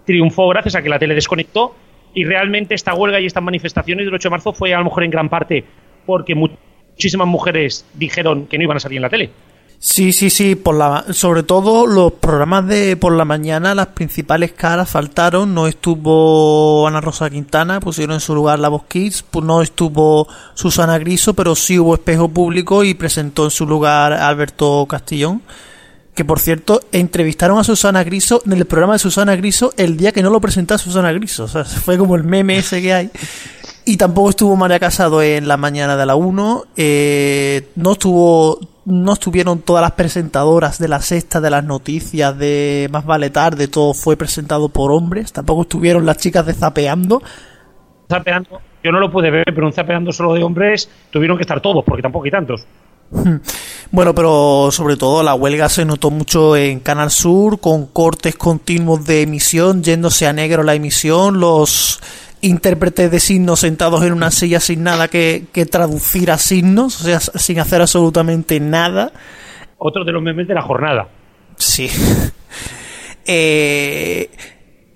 [0.05, 1.75] triunfó gracias a que la tele desconectó
[2.13, 5.03] y realmente esta huelga y estas manifestaciones del 8 de marzo fue a lo mejor
[5.03, 5.63] en gran parte
[6.05, 9.31] porque muchísimas mujeres dijeron que no iban a salir en la tele.
[9.83, 14.51] Sí, sí, sí, por la, sobre todo los programas de por la mañana, las principales
[14.51, 19.63] caras faltaron, no estuvo Ana Rosa Quintana, pusieron en su lugar la Voz Kids, no
[19.63, 25.41] estuvo Susana Griso, pero sí hubo espejo público y presentó en su lugar Alberto Castillón,
[26.13, 30.11] que por cierto entrevistaron a Susana Griso en el programa de Susana Griso el día
[30.11, 33.11] que no lo presentó Susana Griso, o sea, fue como el meme ese que hay.
[33.83, 36.63] Y tampoco estuvo María Casado en la mañana de la 1.
[36.77, 38.59] Eh, no estuvo.
[38.83, 43.67] No estuvieron todas las presentadoras de la sexta de las noticias de Más Vale Tarde,
[43.67, 45.31] todo fue presentado por hombres.
[45.31, 47.21] Tampoco estuvieron las chicas de Zapeando.
[48.09, 51.61] Zapeando, yo no lo pude ver, pero un Zapeando solo de hombres tuvieron que estar
[51.61, 52.65] todos, porque tampoco hay tantos.
[53.93, 59.05] Bueno, pero sobre todo la huelga se notó mucho en Canal Sur, con cortes continuos
[59.05, 61.99] de emisión, yéndose a negro la emisión, los
[62.39, 67.03] intérpretes de signos sentados en una silla sin nada que, que traducir a signos, o
[67.03, 69.11] sea, sin hacer absolutamente nada.
[69.77, 71.09] Otro de los memes de la jornada.
[71.57, 71.89] Sí.
[73.25, 74.29] eh,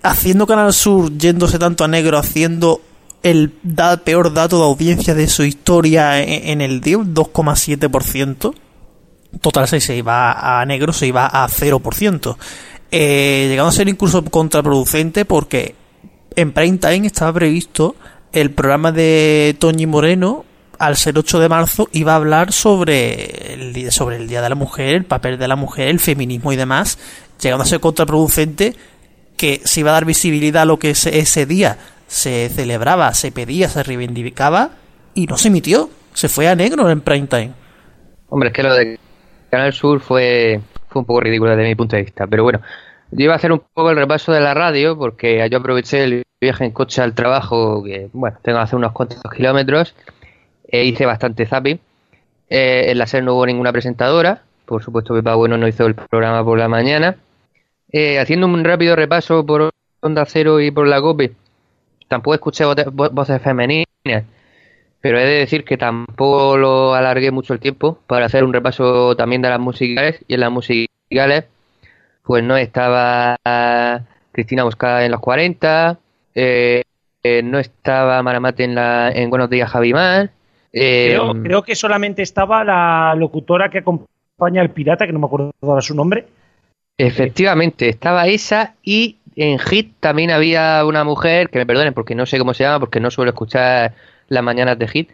[0.02, 2.80] haciendo Canal Sur, yéndose tanto a negro, haciendo
[3.30, 3.50] el
[4.04, 8.54] peor dato de audiencia de su historia en, en el día, 2,7%.
[9.40, 12.36] Total, se iba a negro, se iba a 0%.
[12.92, 15.74] Eh, llegando a ser incluso contraproducente porque
[16.36, 17.96] en prime time estaba previsto
[18.32, 20.44] el programa de Toñi Moreno
[20.78, 24.54] al ser 8 de marzo iba a hablar sobre el sobre el día de la
[24.54, 26.98] mujer, el papel de la mujer, el feminismo y demás,
[27.40, 28.76] llegando a ser contraproducente
[29.36, 33.32] que se iba a dar visibilidad a lo que ese, ese día se celebraba, se
[33.32, 34.70] pedía, se reivindicaba
[35.14, 37.52] y no se emitió, se fue a negro en prime time.
[38.28, 38.98] Hombre, es que lo de
[39.50, 42.60] Canal Sur fue, fue un poco ridículo desde mi punto de vista, pero bueno,
[43.10, 46.22] yo iba a hacer un poco el repaso de la radio porque yo aproveché el
[46.40, 49.94] viaje en coche al trabajo, que bueno, tengo que hacer unos cuantos kilómetros,
[50.68, 51.80] e hice bastante zapping.
[52.48, 55.94] Eh, en la SER no hubo ninguna presentadora, por supuesto Pepa Bueno no hizo el
[55.94, 57.16] programa por la mañana.
[57.92, 61.32] Eh, haciendo un rápido repaso por Onda Cero y por la COPE,
[62.08, 62.74] tampoco escuché vo
[63.10, 64.24] voces femeninas,
[65.00, 69.16] pero he de decir que tampoco lo alargué mucho el tiempo para hacer un repaso
[69.16, 71.44] también de las musicales, y en las musicales
[72.22, 73.36] pues no estaba
[74.32, 75.98] Cristina Buscada en los 40,
[76.34, 76.82] eh,
[77.22, 80.30] eh, no estaba Maramate en, la, en Buenos Días Javimar.
[80.72, 85.26] Eh, creo, creo, que solamente estaba la locutora que acompaña al pirata, que no me
[85.26, 86.26] acuerdo ahora su nombre.
[86.98, 92.26] Efectivamente, estaba esa y en Hit también había una mujer, que me perdonen porque no
[92.26, 93.94] sé cómo se llama, porque no suelo escuchar
[94.28, 95.10] las mañanas de Hit,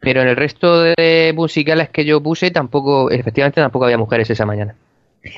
[0.00, 4.44] pero en el resto de musicales que yo puse tampoco, efectivamente tampoco había mujeres esa
[4.44, 4.74] mañana.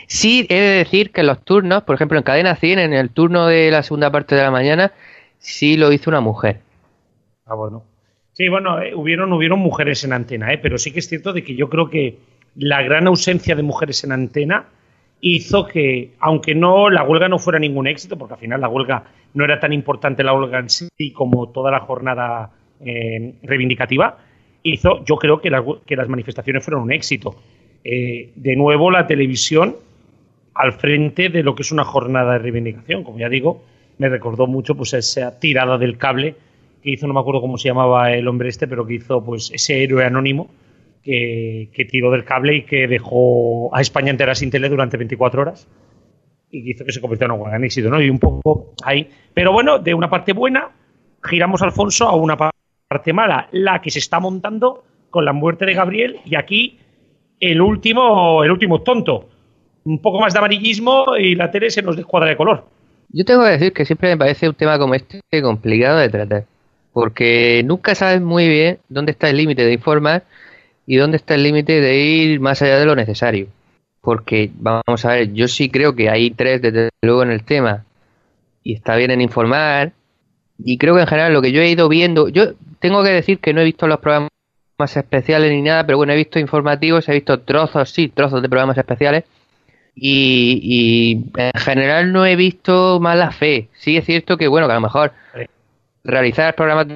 [0.09, 3.11] Sí, he de decir que en los turnos, por ejemplo en Cadena 100, en el
[3.11, 4.93] turno de la segunda parte de la mañana,
[5.39, 6.61] sí lo hizo una mujer.
[7.45, 7.85] Ah, bueno.
[8.33, 11.45] Sí, bueno, eh, hubieron, hubieron mujeres en antena, eh, pero sí que es cierto de
[11.45, 12.19] que yo creo que
[12.57, 14.67] la gran ausencia de mujeres en antena
[15.21, 19.05] hizo que, aunque no la huelga no fuera ningún éxito, porque al final la huelga
[19.35, 22.51] no era tan importante la huelga en sí como toda la jornada
[22.85, 24.19] eh, reivindicativa,
[24.63, 27.37] hizo, yo creo que, la, que, las manifestaciones fueron un éxito.
[27.85, 29.77] Eh, de nuevo, la televisión
[30.55, 33.05] al frente de lo que es una jornada de reivindicación.
[33.05, 33.63] Como ya digo,
[33.99, 36.35] me recordó mucho pues esa tirada del cable
[36.83, 39.51] que hizo, no me acuerdo cómo se llamaba el hombre este, pero que hizo pues
[39.53, 40.49] ese héroe anónimo
[41.07, 45.41] que, que, tiró del cable y que dejó a España entera sin tele durante 24
[45.41, 45.69] horas
[46.51, 48.03] y hizo que se convirtiera en un gran éxito, ¿no?
[48.03, 49.09] Y un poco ahí.
[49.33, 50.71] Pero bueno, de una parte buena,
[51.23, 55.75] giramos, Alfonso, a una parte mala, la que se está montando con la muerte de
[55.75, 56.79] Gabriel y aquí
[57.39, 59.29] el último, el último tonto.
[59.85, 62.65] Un poco más de amarillismo y la tele se nos descuadra de color.
[63.11, 66.45] Yo tengo que decir que siempre me parece un tema como este complicado de tratar,
[66.93, 70.25] porque nunca sabes muy bien dónde está el límite de informar
[70.87, 73.49] y dónde está el límite de ir más allá de lo necesario.
[74.01, 77.85] porque vamos a ver, yo sí creo que hay interés desde luego en el tema
[78.63, 79.93] y está bien en informar
[80.59, 83.41] y creo que en general lo que yo he ido viendo, yo tengo que decir
[83.41, 84.31] que no he visto los programas
[84.95, 88.79] especiales ni nada, pero bueno, he visto informativos, he visto trozos, sí, trozos de programas
[88.79, 89.25] especiales
[89.97, 93.69] y, en general no he visto mala fe.
[93.73, 95.13] Sí es cierto que, bueno, que a lo mejor
[96.05, 96.87] realizar programas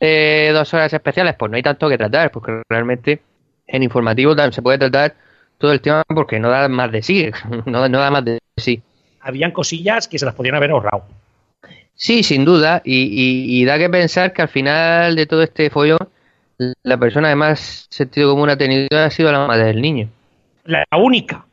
[0.00, 3.20] de dos horas especiales, pues no hay tanto que tratar, porque realmente
[3.66, 5.14] en informativo se puede tratar
[5.58, 7.30] todo el tema porque no da más de sí,
[7.66, 8.82] no, no da más de sí.
[9.20, 11.04] Habían cosillas que se las podían haber ahorrado.
[11.94, 15.98] Sí, sin duda, y, da que pensar que al final de todo este follón,
[16.82, 20.08] la persona de más sentido común ha tenido ha sido la madre del niño.
[20.64, 21.46] La única.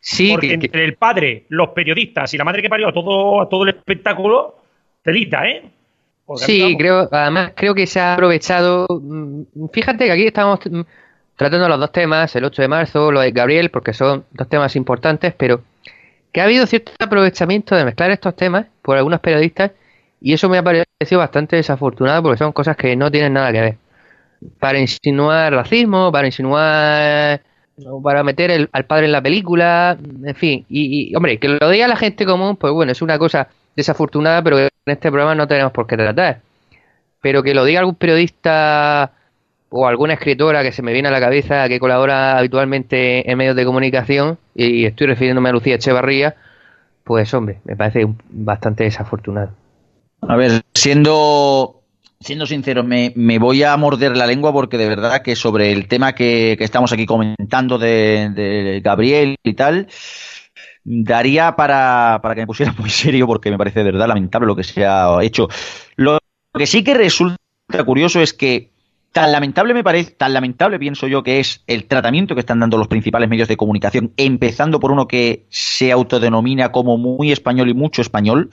[0.00, 3.70] Sí, Porque entre el padre, los periodistas y la madre que parió todo, todo el
[3.70, 4.62] espectáculo,
[5.02, 5.64] telita, ¿eh?
[6.36, 8.86] Sí, creo, además creo que se ha aprovechado.
[8.88, 10.60] Mm, fíjate que aquí estamos
[11.36, 14.74] tratando los dos temas, el 8 de marzo, lo de Gabriel, porque son dos temas
[14.76, 15.62] importantes, pero
[16.32, 19.72] que ha habido cierto aprovechamiento de mezclar estos temas por algunos periodistas
[20.20, 23.60] y eso me ha parecido bastante desafortunado porque son cosas que no tienen nada que
[23.60, 23.76] ver.
[24.58, 27.40] Para insinuar racismo, para insinuar
[28.02, 31.96] para meter al padre en la película, en fin, y, hombre, que lo diga la
[31.96, 35.86] gente común, pues bueno, es una cosa desafortunada, pero en este programa no tenemos por
[35.86, 36.40] qué tratar.
[37.20, 39.12] Pero que lo diga algún periodista
[39.68, 43.56] o alguna escritora que se me viene a la cabeza que colabora habitualmente en medios
[43.56, 46.36] de comunicación, y estoy refiriéndome a Lucía Echevarría,
[47.04, 49.50] pues hombre, me parece bastante desafortunado.
[50.22, 51.82] A ver, siendo,
[52.20, 56.14] siendo sincero, me, voy a morder la lengua porque de verdad que sobre el tema
[56.14, 59.88] que, estamos aquí comentando de, de, Gabriel y tal,
[60.86, 64.56] daría para, para que me pusiera muy serio porque me parece de verdad lamentable lo
[64.56, 65.48] que se ha hecho.
[65.96, 66.18] Lo
[66.54, 67.36] que sí que resulta
[67.84, 68.70] curioso es que
[69.16, 72.76] Tan lamentable me parece, tan lamentable pienso yo que es el tratamiento que están dando
[72.76, 77.72] los principales medios de comunicación, empezando por uno que se autodenomina como muy español y
[77.72, 78.50] mucho español,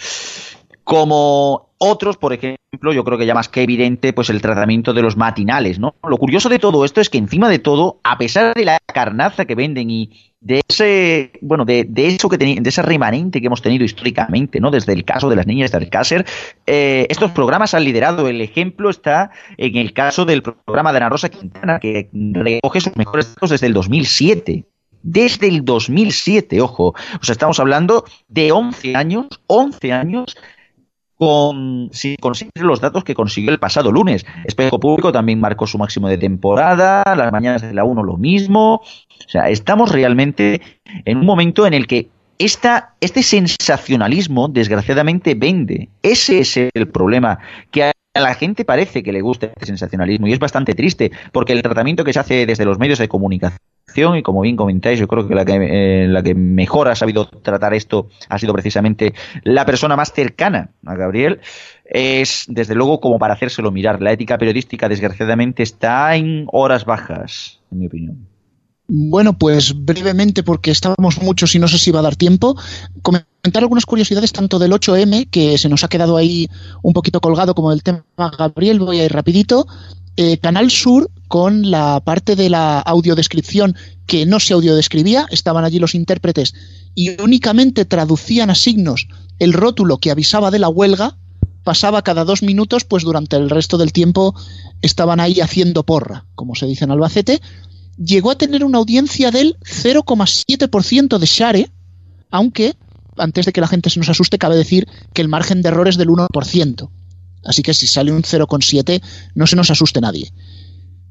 [0.86, 5.02] como otros, por ejemplo, yo creo que ya más que evidente, pues el tratamiento de
[5.02, 5.96] los matinales, ¿no?
[6.08, 9.46] Lo curioso de todo esto es que encima de todo, a pesar de la carnaza
[9.46, 13.86] que venden y de ese, bueno, de, eso que de ese remanente que hemos tenido
[13.86, 14.72] históricamente, ¿no?
[14.72, 16.26] Desde el caso de las niñas de Alcácer,
[16.67, 18.28] eh, estos programas han liderado.
[18.28, 22.96] El ejemplo está en el caso del programa de Ana Rosa Quintana, que recoge sus
[22.98, 24.65] mejores datos desde el 2007
[25.04, 26.96] desde el 2007, ojo.
[27.19, 30.38] O sea, estamos hablando de 11 años, 11 años
[31.17, 34.26] con, si conseguir los datos que consiguió el pasado lunes.
[34.45, 38.76] Espejo Público también marcó su máximo de temporada, las mañanas de la 1 lo mismo.
[38.76, 40.62] O sea, estamos realmente
[41.06, 45.89] en un momento en el que esta, este sensacionalismo desgraciadamente vende.
[46.02, 47.39] Ese es el problema,
[47.71, 51.54] que a la gente parece que le gusta este sensacionalismo y es bastante triste, porque
[51.54, 53.60] el tratamiento que se hace desde los medios de comunicación
[53.95, 57.27] y como bien comentáis, yo creo que la que, eh, la que mejor ha sabido
[57.27, 61.39] tratar esto ha sido precisamente la persona más cercana a Gabriel.
[61.86, 64.01] Es, desde luego, como para hacérselo mirar.
[64.01, 68.27] La ética periodística, desgraciadamente, está en horas bajas, en mi opinión.
[68.88, 72.58] Bueno, pues brevemente, porque estábamos muchos y no sé si va a dar tiempo,
[73.01, 76.49] comentar algunas curiosidades tanto del 8M, que se nos ha quedado ahí
[76.82, 78.03] un poquito colgado, como del tema
[78.38, 79.67] Gabriel, voy a ir rapidito.
[80.15, 85.80] Eh, Canal Sur con la parte de la audiodescripción que no se audiodescribía, estaban allí
[85.80, 86.54] los intérpretes
[86.93, 89.08] y únicamente traducían a signos
[89.39, 91.17] el rótulo que avisaba de la huelga,
[91.63, 94.36] pasaba cada dos minutos, pues durante el resto del tiempo
[94.82, 97.41] estaban ahí haciendo porra, como se dice en Albacete.
[97.97, 101.71] Llegó a tener una audiencia del 0,7% de share,
[102.30, 102.76] aunque,
[103.17, 105.88] antes de que la gente se nos asuste, cabe decir que el margen de error
[105.88, 106.89] es del 1%.
[107.45, 109.01] Así que si sale un 0,7,
[109.36, 110.32] no se nos asuste nadie.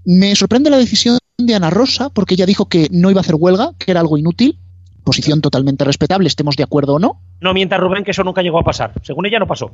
[0.04, 3.36] Me sorprende la decisión de Ana Rosa, porque ella dijo que no iba a hacer
[3.36, 4.58] huelga, que era algo inútil.
[5.04, 7.20] Posición totalmente respetable, estemos de acuerdo o no.
[7.40, 8.92] No mientras Rubén, que eso nunca llegó a pasar.
[9.02, 9.72] Según ella, no pasó.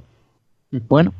[0.71, 1.13] Bueno,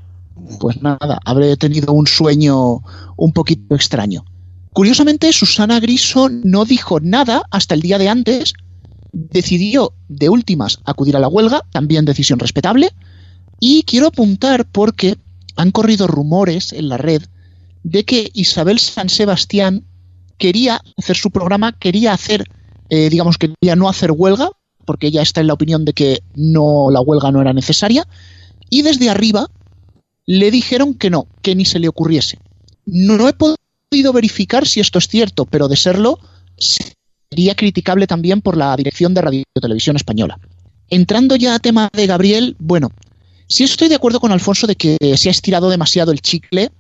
[0.61, 2.81] pues nada, habré tenido un sueño
[3.17, 4.25] un poquito extraño.
[4.73, 8.55] Curiosamente, Susana Griso no dijo nada hasta el día de antes.
[9.13, 12.91] Decidió, de últimas, acudir a la huelga, también decisión respetable.
[13.61, 15.17] Y quiero apuntar porque
[15.59, 17.23] han corrido rumores en la red
[17.83, 19.85] de que Isabel San Sebastián
[20.39, 22.45] quería hacer su programa, quería hacer,
[22.91, 24.51] eh, digamos, quería no hacer huelga,
[24.85, 28.07] porque ella está en la opinión de que no la huelga no era necesaria,
[28.71, 29.49] y desde arriba
[30.27, 32.39] le dijeron que no, que ni se le ocurriese.
[32.87, 36.21] No, he podido verificar si esto es cierto, pero de serlo,
[36.57, 40.39] sería criticable también por la dirección de Radio Televisión Española.
[40.89, 42.93] Entrando ya a tema de Gabriel, bueno,
[43.49, 46.71] sí estoy de acuerdo con Alfonso de que se ha estirado demasiado el chicle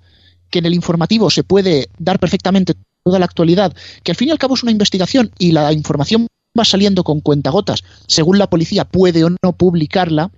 [0.50, 4.30] que en el informativo se puede dar perfectamente toda la actualidad, que al fin y
[4.30, 6.26] al cabo es una investigación y la información
[6.58, 7.84] va saliendo con cuentagotas.
[8.06, 10.30] Según la policía puede o no publicarla.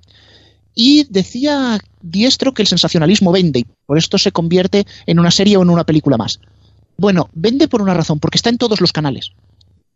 [0.75, 5.57] Y decía Diestro que el sensacionalismo vende y por esto se convierte en una serie
[5.57, 6.41] o en una película más.
[6.97, 9.33] Bueno, vende por una razón, porque está en todos los canales.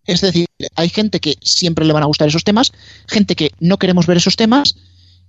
[0.07, 2.73] Es decir, hay gente que siempre le van a gustar esos temas,
[3.07, 4.77] gente que no queremos ver esos temas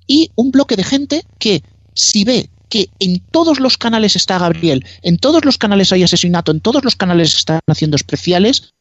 [0.07, 4.85] y un bloque de gente que si ve que en todos los canales está Gabriel,
[5.03, 8.73] en todos los canales hay asesinato, en todos los canales están haciendo especiales,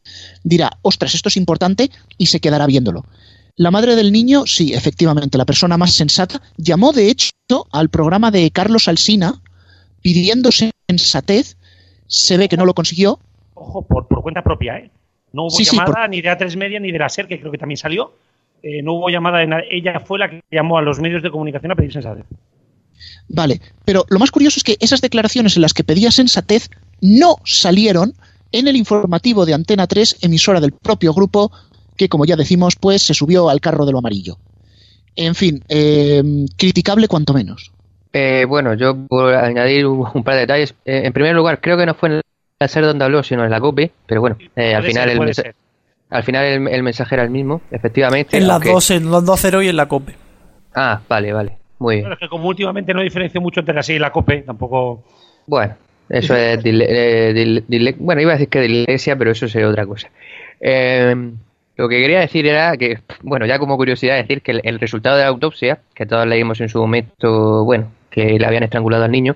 [0.43, 3.05] dirá, ostras, esto es importante y se quedará viéndolo.
[3.57, 7.31] La madre del niño, sí, efectivamente, la persona más sensata, llamó de hecho
[7.70, 9.41] al programa de Carlos Alsina
[10.03, 10.51] pidiendo
[10.89, 11.57] sensatez,
[12.07, 13.20] se ve que no lo consiguió.
[13.55, 14.91] Ojo, por, por cuenta propia, ¿eh?
[15.33, 17.39] No hubo Sí, sí, llamada por- ni de A3 Media ni de la SER, que
[17.39, 18.12] creo que también salió.
[18.67, 19.67] Eh, no hubo llamada de nadie.
[19.71, 22.25] Ella fue la que llamó a los medios de comunicación a pedir sensatez.
[23.29, 27.37] Vale, pero lo más curioso es que esas declaraciones en las que pedía sensatez no
[27.45, 28.15] salieron
[28.53, 31.53] en el informativo de Antena 3, emisora del propio grupo,
[31.97, 34.39] que como ya decimos, pues se subió al carro de lo amarillo.
[35.17, 36.23] En fin, eh,
[36.57, 37.71] criticable cuanto menos.
[38.12, 40.75] Eh, bueno, yo por añadir un, un par de detalles.
[40.85, 42.21] Eh, en primer lugar, creo que no fue en
[42.61, 45.17] la SER donde habló, sino en la COPE, pero bueno, eh, al final ser, el
[45.17, 45.55] puede mensa- ser.
[46.15, 48.37] Al final el, el mensaje era el mismo, efectivamente.
[48.37, 50.15] En las aunque- dos, en los 2-0 y en la COPE.
[50.75, 51.57] Ah, vale, vale.
[51.79, 52.05] Muy bien.
[52.05, 55.03] Bueno, es que como últimamente no diferencio mucho entre la y la COPE, tampoco.
[55.47, 55.75] Bueno,
[56.09, 59.69] eso es dile- eh, dile- dile- bueno, iba a decir que dislexia, pero eso sería
[59.69, 60.09] otra cosa.
[60.61, 61.15] Eh,
[61.77, 65.17] lo que quería decir era que, bueno, ya como curiosidad decir que el, el resultado
[65.17, 69.11] de la autopsia, que todos leímos en su momento, bueno, que le habían estrangulado al
[69.11, 69.35] niño,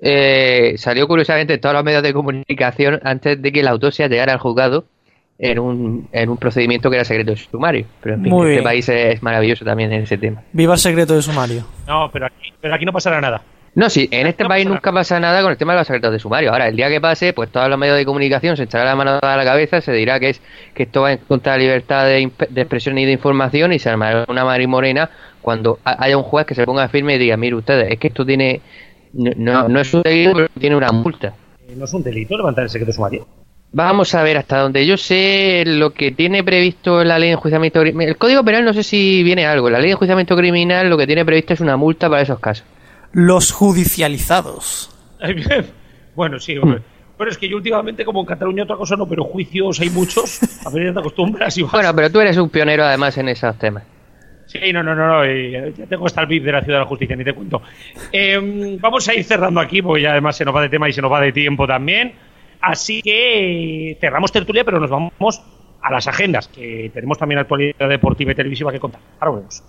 [0.00, 4.32] eh, salió curiosamente en todos los medios de comunicación antes de que la autopsia llegara
[4.32, 4.84] al juzgado
[5.42, 7.84] en un, en un procedimiento que era secreto de sumario.
[8.00, 8.64] Pero en fin, Muy este bien.
[8.64, 10.40] país es maravilloso también en ese tema.
[10.52, 11.64] Viva el secreto de sumario.
[11.86, 13.42] No, pero aquí, pero aquí no pasará nada.
[13.74, 15.86] No, sí, en este No país pasa nunca pasa nada con el tema de los
[15.86, 16.52] secretos de sumario.
[16.52, 19.18] Ahora, el día que pase, pues todos los medios de comunicación se echarán la mano
[19.20, 20.42] a la cabeza, se dirá que es
[20.74, 22.30] que esto va en contra de la libertad de,
[22.60, 26.54] expresión y de información y se armará una marimorena cuando ha- haya un juez que
[26.54, 28.60] se ponga firme y diga, mire ustedes, es que esto tiene,
[29.14, 31.32] no, no, no es un delito, pero tiene una multa.
[31.66, 33.26] Eh, No es un delito levantar el secreto sumario.
[33.74, 37.80] Vamos a ver, hasta donde yo sé lo que tiene previsto la ley de enjuiciamiento
[37.80, 38.10] criminal.
[38.10, 39.70] El Código Penal no sé si viene algo.
[39.70, 42.66] La ley de enjuiciamiento criminal lo que tiene previsto es una multa para esos casos.
[43.12, 44.90] Los judicializados.
[46.14, 46.82] bueno, sí, hombre.
[47.16, 50.40] Pero es que yo últimamente, como en Cataluña otra cosa no, pero juicios hay muchos.
[50.66, 51.72] A ver, ya te acostumbras y vas.
[51.72, 53.84] Bueno, pero tú eres un pionero además en esos temas.
[54.46, 56.84] Sí, no, no, no, no, eh, ya tengo hasta el VIP de la Ciudad de
[56.84, 57.62] la Justicia, ni te cuento.
[58.12, 60.92] Eh, vamos a ir cerrando aquí, porque ya además se nos va de tema y
[60.92, 62.12] se nos va de tiempo también.
[62.62, 65.42] Así que cerramos tertulia, pero nos vamos
[65.82, 69.00] a las agendas, que tenemos también actualidad deportiva y televisiva que contar.
[69.18, 69.62] Ahora volvemos.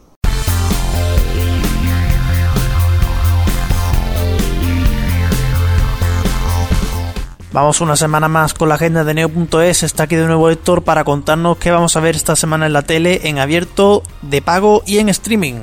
[7.52, 9.84] Vamos una semana más con la agenda de Neo.es.
[9.84, 12.82] Está aquí de nuevo Héctor para contarnos qué vamos a ver esta semana en la
[12.82, 15.62] tele, en abierto, de pago y en streaming.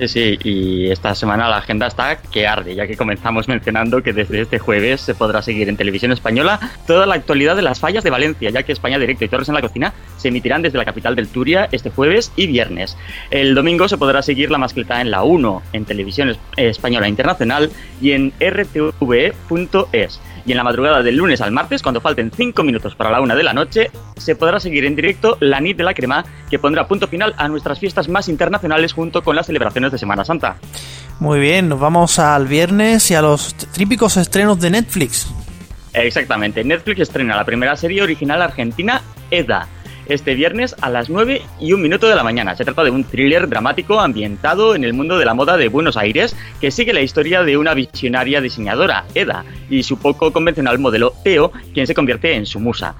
[0.00, 4.14] Sí, sí, y esta semana la agenda está que arde, ya que comenzamos mencionando que
[4.14, 8.02] desde este jueves se podrá seguir en televisión española toda la actualidad de las fallas
[8.02, 10.86] de Valencia, ya que España Directo y Torres en la Cocina se emitirán desde la
[10.86, 12.96] capital del Turia este jueves y viernes.
[13.30, 17.70] El domingo se podrá seguir la mascleta en la 1, en televisión es- española internacional
[18.00, 20.20] y en rtve.es.
[20.46, 23.36] Y en la madrugada del lunes al martes, cuando falten 5 minutos para la 1
[23.36, 26.88] de la noche, se podrá seguir en directo la NIT de la Crema, que pondrá
[26.88, 30.56] punto final a nuestras fiestas más internacionales junto con las celebraciones de Semana Santa.
[31.18, 35.28] Muy bien, nos vamos al viernes y a los típicos estrenos de Netflix.
[35.92, 39.66] Exactamente, Netflix estrena la primera serie original argentina, EDA,
[40.10, 42.56] este viernes a las 9 y un minuto de la mañana.
[42.56, 45.96] Se trata de un thriller dramático ambientado en el mundo de la moda de Buenos
[45.96, 51.12] Aires que sigue la historia de una visionaria diseñadora, Eda, y su poco convencional modelo
[51.22, 52.94] Teo, quien se convierte en su musa.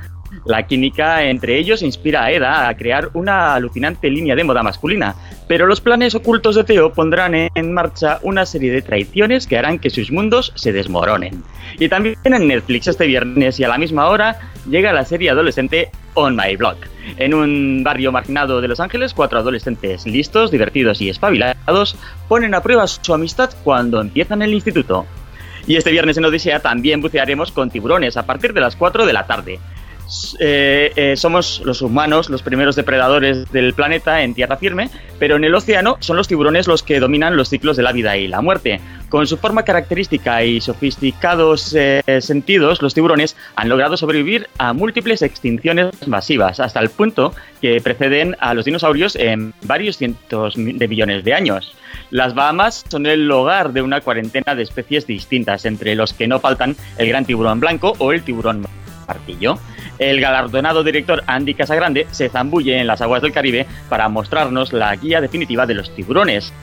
[0.44, 5.14] La química entre ellos inspira a Eda a crear una alucinante línea de moda masculina,
[5.48, 9.78] pero los planes ocultos de Teo pondrán en marcha una serie de traiciones que harán
[9.78, 11.42] que sus mundos se desmoronen.
[11.78, 15.90] Y también en Netflix este viernes y a la misma hora llega la serie adolescente
[16.14, 16.76] On My Block.
[17.16, 21.96] En un barrio marginado de Los Ángeles, cuatro adolescentes listos, divertidos y espabilados
[22.28, 25.06] ponen a prueba su amistad cuando empiezan el instituto.
[25.66, 29.12] Y este viernes en Odisea también bucearemos con tiburones a partir de las 4 de
[29.12, 29.60] la tarde.
[30.40, 35.44] Eh, eh, somos los humanos los primeros depredadores del planeta en tierra firme, pero en
[35.44, 38.40] el océano son los tiburones los que dominan los ciclos de la vida y la
[38.40, 38.80] muerte.
[39.08, 45.22] Con su forma característica y sofisticados eh, sentidos, los tiburones han logrado sobrevivir a múltiples
[45.22, 51.24] extinciones masivas, hasta el punto que preceden a los dinosaurios en varios cientos de millones
[51.24, 51.74] de años.
[52.10, 56.40] Las Bahamas son el hogar de una cuarentena de especies distintas, entre los que no
[56.40, 58.66] faltan el gran tiburón blanco o el tiburón
[59.06, 59.58] martillo.
[60.00, 64.96] El galardonado director Andy Casagrande se zambulle en las aguas del Caribe para mostrarnos la
[64.96, 66.54] guía definitiva de los tiburones,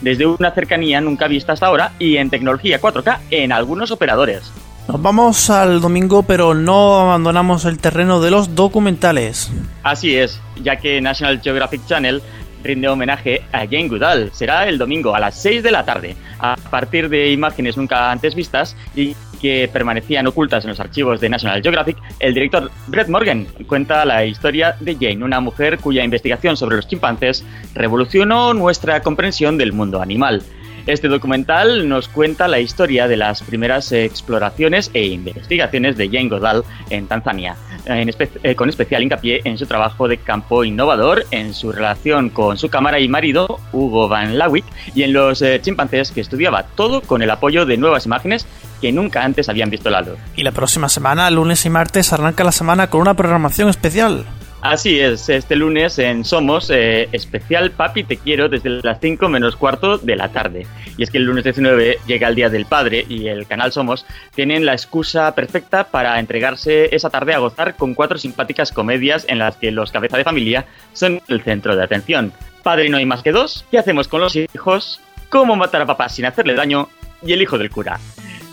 [0.00, 4.52] desde una cercanía nunca vista hasta ahora y en tecnología 4K en algunos operadores.
[4.86, 9.50] Nos vamos al domingo, pero no abandonamos el terreno de los documentales.
[9.82, 12.22] Así es, ya que National Geographic Channel
[12.62, 14.30] rinde homenaje a Jane Goodall.
[14.32, 18.34] Será el domingo a las 6 de la tarde, a partir de imágenes nunca antes
[18.34, 23.46] vistas y que permanecían ocultas en los archivos de National Geographic, el director Brett Morgan
[23.66, 27.44] cuenta la historia de Jane, una mujer cuya investigación sobre los chimpancés
[27.74, 30.42] revolucionó nuestra comprensión del mundo animal.
[30.88, 36.64] Este documental nos cuenta la historia de las primeras exploraciones e investigaciones de Jane Goodall
[36.88, 42.30] en Tanzania, eh, con especial hincapié en su trabajo de campo innovador, en su relación
[42.30, 44.64] con su cámara y marido, Hugo Van Lawick,
[44.94, 48.46] y en los eh, chimpancés que estudiaba todo con el apoyo de nuevas imágenes
[48.80, 50.16] que nunca antes habían visto la luz.
[50.36, 54.24] Y la próxima semana, lunes y martes, arranca la semana con una programación especial.
[54.60, 59.54] Así es, este lunes en Somos, eh, especial Papi Te Quiero desde las 5 menos
[59.54, 60.66] cuarto de la tarde.
[60.96, 64.04] Y es que el lunes 19 llega el Día del Padre y el canal Somos
[64.34, 69.38] tienen la excusa perfecta para entregarse esa tarde a gozar con cuatro simpáticas comedias en
[69.38, 72.32] las que los cabeza de familia son el centro de atención.
[72.64, 75.00] Padre no hay más que dos, ¿qué hacemos con los hijos?
[75.28, 76.88] ¿Cómo matar a papá sin hacerle daño?
[77.22, 78.00] Y el hijo del cura.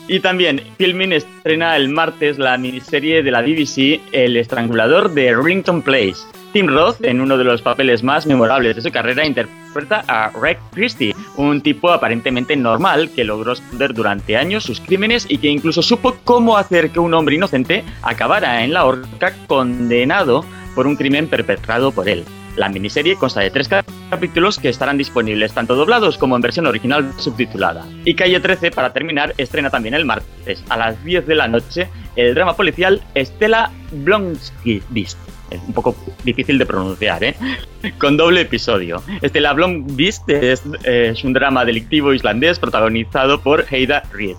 [0.08, 5.82] Y también, Filmin estrena el martes la miniserie de la BBC El estrangulador de Rington
[5.82, 6.18] Place.
[6.54, 10.60] Tim Roth, en uno de los papeles más memorables de su carrera, interpreta a Rick
[10.74, 15.82] Christie, un tipo aparentemente normal que logró esconder durante años sus crímenes y que incluso
[15.82, 20.46] supo cómo hacer que un hombre inocente acabara en la horca condenado
[20.76, 22.24] por un crimen perpetrado por él.
[22.56, 23.70] La miniserie consta de tres
[24.10, 27.86] capítulos que estarán disponibles tanto doblados como en versión original subtitulada.
[28.06, 31.90] Y Calle 13, para terminar, estrena también el martes a las 10 de la noche
[32.16, 35.18] el drama policial Estela Blomqvist.
[35.52, 37.36] Es un poco difícil de pronunciar, ¿eh?
[38.00, 39.04] Con doble episodio.
[39.22, 44.36] Estela Blomqvist es, es un drama delictivo islandés protagonizado por Heida Reed.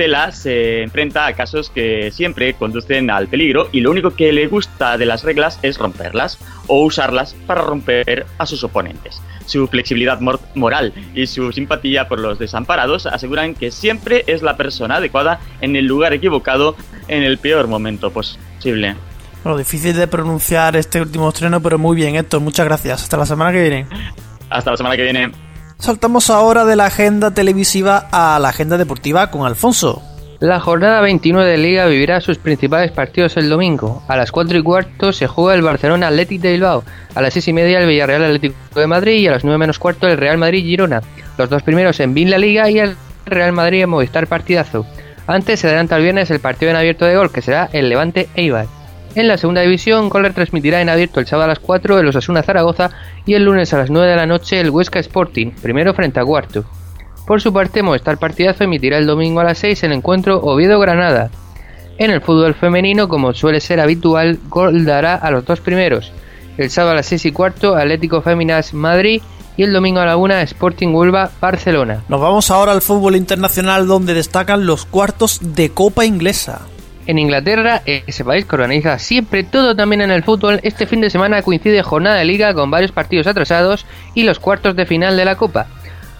[0.00, 4.46] Estela se enfrenta a casos que siempre conducen al peligro y lo único que le
[4.46, 6.38] gusta de las reglas es romperlas
[6.68, 9.20] o usarlas para romper a sus oponentes.
[9.44, 10.18] Su flexibilidad
[10.54, 15.76] moral y su simpatía por los desamparados aseguran que siempre es la persona adecuada en
[15.76, 16.76] el lugar equivocado
[17.08, 18.96] en el peor momento posible.
[19.44, 22.40] Bueno, difícil de pronunciar este último estreno, pero muy bien, Héctor.
[22.40, 23.02] Muchas gracias.
[23.02, 23.86] Hasta la semana que viene.
[24.48, 25.49] Hasta la semana que viene.
[25.80, 30.02] Saltamos ahora de la agenda televisiva a la agenda deportiva con Alfonso.
[30.38, 34.02] La jornada 29 de Liga vivirá sus principales partidos el domingo.
[34.06, 37.48] A las 4 y cuarto se juega el Barcelona Athletic de Bilbao, a las 6
[37.48, 40.36] y media el Villarreal Atlético de Madrid y a las 9 menos cuarto el Real
[40.36, 41.00] Madrid Girona.
[41.38, 44.84] Los dos primeros en Bin La Liga y el Real Madrid en Movistar Partidazo.
[45.26, 48.28] Antes se adelanta el viernes el partido en abierto de gol que será el Levante
[48.34, 48.66] Eibar.
[49.16, 52.44] En la segunda división, Coller transmitirá en abierto el sábado a las 4 el Osasuna
[52.44, 52.90] Zaragoza
[53.26, 56.24] y el lunes a las 9 de la noche el Huesca Sporting, primero frente a
[56.24, 56.64] cuarto.
[57.26, 61.30] Por su parte, Movistar Partidazo emitirá el domingo a las 6 el encuentro Oviedo-Granada.
[61.98, 66.12] En el fútbol femenino, como suele ser habitual, Gol dará a los dos primeros.
[66.56, 69.22] El sábado a las 6 y cuarto, Atlético Féminas Madrid
[69.56, 72.04] y el domingo a la 1 Sporting Huelva Barcelona.
[72.08, 76.62] Nos vamos ahora al fútbol internacional donde destacan los cuartos de Copa Inglesa.
[77.06, 81.10] En Inglaterra, ese país que organiza siempre todo también en el fútbol, este fin de
[81.10, 85.24] semana coincide jornada de liga con varios partidos atrasados y los cuartos de final de
[85.24, 85.66] la Copa.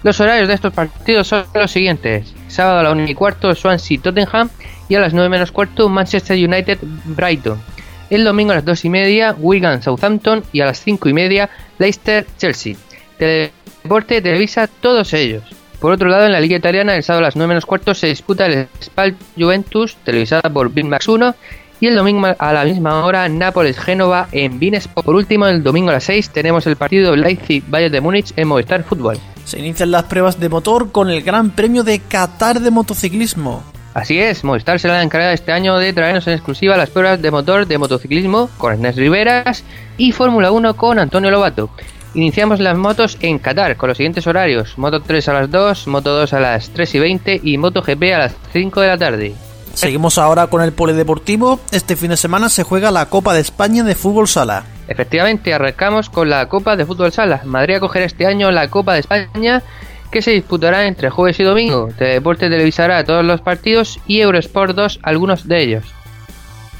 [0.02, 2.34] Los horarios de estos partidos son los siguientes.
[2.48, 4.48] Sábado a la 1 y cuarto Swansea Tottenham
[4.88, 7.60] y a las 9 menos cuarto Manchester United Brighton.
[8.08, 11.50] El domingo a las 2 y media Wigan Southampton y a las 5 y media
[11.78, 12.76] Leicester Chelsea.
[13.18, 15.44] Teledeporte televisa todos ellos.
[15.80, 18.08] Por otro lado, en la Liga Italiana, el sábado a las 9 menos cuarto se
[18.08, 21.34] disputa el Spal Juventus, televisada por Max 1,
[21.80, 25.06] y el domingo a la misma hora Nápoles-Génova en Binesport.
[25.06, 28.84] Por último, el domingo a las 6 tenemos el partido Leipzig-Bayern de Múnich en Movistar
[28.84, 29.18] Fútbol.
[29.46, 33.62] Se inician las pruebas de motor con el Gran Premio de Qatar de motociclismo.
[33.94, 37.20] Así es, Movistar se la ha encargado este año de traernos en exclusiva las pruebas
[37.20, 39.64] de motor de motociclismo con Ernest Riveras
[39.96, 41.70] y Fórmula 1 con Antonio Lobato.
[42.14, 46.10] Iniciamos las motos en Qatar con los siguientes horarios: Moto 3 a las 2, Moto
[46.18, 49.34] 2 a las 3 y 20 y Moto GP a las 5 de la tarde.
[49.74, 51.60] Seguimos ahora con el polideportivo.
[51.70, 54.64] Este fin de semana se juega la Copa de España de Fútbol Sala.
[54.88, 57.42] Efectivamente, arrancamos con la Copa de Fútbol Sala.
[57.44, 59.62] Madrid acogerá este año la Copa de España
[60.10, 61.88] que se disputará entre jueves y domingo.
[61.96, 65.99] Teledeporte televisará todos los partidos y Eurosport 2 algunos de ellos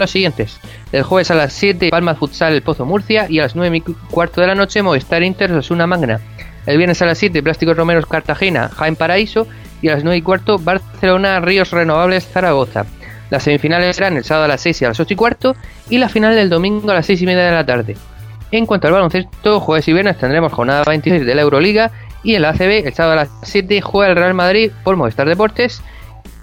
[0.01, 0.59] los siguientes.
[0.93, 3.81] El jueves a las 7 Palma Futsal El Pozo Murcia y a las 9 y
[4.11, 6.21] cuarto de la noche Movistar Inter una Magna.
[6.67, 9.47] El viernes a las 7 Plásticos Romeros Cartagena Jaén Paraíso
[9.83, 12.85] y a las 9 y cuarto Barcelona Ríos Renovables Zaragoza.
[13.31, 15.57] Las semifinales serán el sábado a las 6 y a las 8 y cuarto
[15.89, 17.97] y la final del domingo a las 6 y media de la tarde.
[18.51, 21.93] En cuanto al baloncesto, jueves y viernes tendremos jornada 26 de la Euroliga
[22.25, 25.29] y en la ACB el sábado a las 7 juega el Real Madrid por Movistar
[25.29, 25.83] Deportes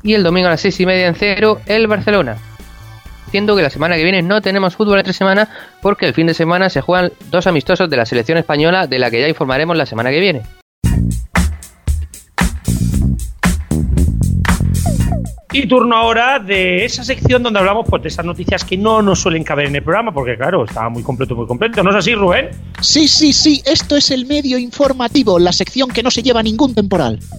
[0.03, 2.37] y el domingo a las 6 y media en cero el Barcelona.
[3.31, 5.49] Siendo que la semana que viene no tenemos fútbol entre semana
[5.81, 9.11] porque el fin de semana se juegan dos amistosos de la selección española de la
[9.11, 10.41] que ya informaremos la semana que viene.
[15.51, 19.21] Y turno ahora de esa sección donde hablamos pues, de esas noticias que no nos
[19.21, 21.81] suelen caber en el programa, porque claro, estaba muy completo, muy completo.
[21.83, 22.49] ¿No es así, Rubén?
[22.81, 26.75] Sí, sí, sí, esto es el medio informativo, la sección que no se lleva ningún
[26.75, 27.19] temporal.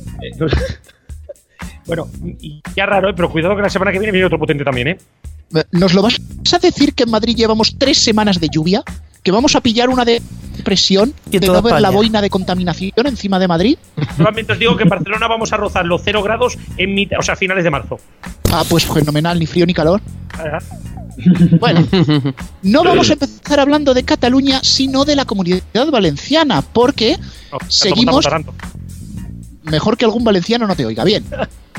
[1.86, 2.06] Bueno,
[2.76, 3.14] ya raro, ¿eh?
[3.16, 4.98] pero cuidado que la semana que viene viene otro potente también, ¿eh?
[5.72, 6.20] ¿Nos lo vas
[6.52, 8.82] a decir que en Madrid llevamos tres semanas de lluvia?
[9.22, 13.06] ¿Que vamos a pillar una depresión Y de toda no ver la boina de contaminación
[13.06, 13.78] encima de Madrid?
[14.16, 17.22] Solamente os digo que en Barcelona vamos a rozar los 0 grados en mitad, o
[17.22, 17.98] sea, a finales de marzo.
[18.50, 20.00] Ah, pues fenomenal, ni frío ni calor.
[21.58, 21.84] Bueno,
[22.62, 27.16] no vamos a empezar hablando de Cataluña, sino de la comunidad valenciana, porque
[27.50, 28.24] no, Seguimos.
[29.68, 31.24] Mejor que algún valenciano no te oiga bien.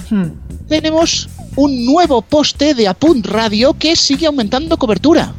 [0.09, 0.31] Hmm.
[0.67, 5.33] Tenemos un nuevo poste de Apunt Radio que sigue aumentando cobertura.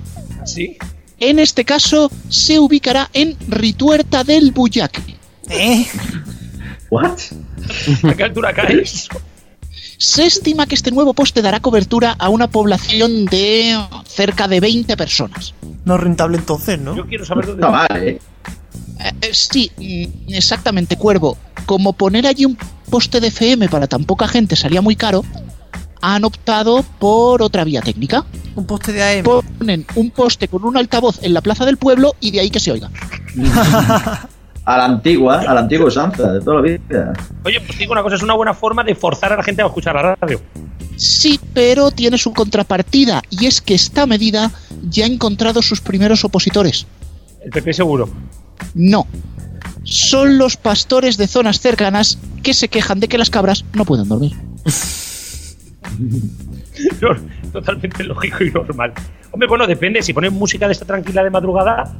[0.44, 0.76] Sí.
[1.18, 5.01] En este caso, se ubicará en Rituerta del Buyac.
[5.48, 5.86] ¿Eh?
[6.90, 7.18] ¿What?
[8.05, 9.09] ¿A qué altura caes?
[9.98, 14.96] Se estima que este nuevo poste dará cobertura a una población de cerca de 20
[14.96, 15.55] personas.
[15.84, 16.96] No es rentable entonces, ¿no?
[16.96, 17.61] Yo quiero saber dónde.
[17.61, 18.18] No vale.
[19.05, 19.12] ¿Eh?
[19.22, 21.36] Eh, sí, mm, exactamente, Cuervo.
[21.66, 22.57] Como poner allí un
[22.90, 25.24] poste de FM para tan poca gente salía muy caro,
[26.01, 28.24] han optado por otra vía técnica.
[28.57, 29.24] Un poste de AM.
[29.24, 32.61] Ponen un poste con un altavoz en la plaza del pueblo y de ahí que
[32.61, 32.90] se oiga.
[34.62, 37.12] A la antigua, a la antigua usanza, de toda la vida.
[37.44, 39.66] Oye, pues digo una cosa, es una buena forma de forzar a la gente a
[39.66, 40.40] escuchar la radio.
[40.96, 44.51] Sí, pero tiene su contrapartida y es que esta medida
[44.82, 46.86] ya ha encontrado sus primeros opositores.
[47.42, 48.11] El PP seguro.
[48.75, 49.07] No.
[49.83, 54.09] Son los pastores de zonas cercanas que se quejan de que las cabras no pueden
[54.09, 54.37] dormir.
[57.53, 58.93] Totalmente lógico y normal.
[59.33, 60.03] Hombre, bueno, depende.
[60.03, 61.93] Si ponen música de esta tranquila de madrugada,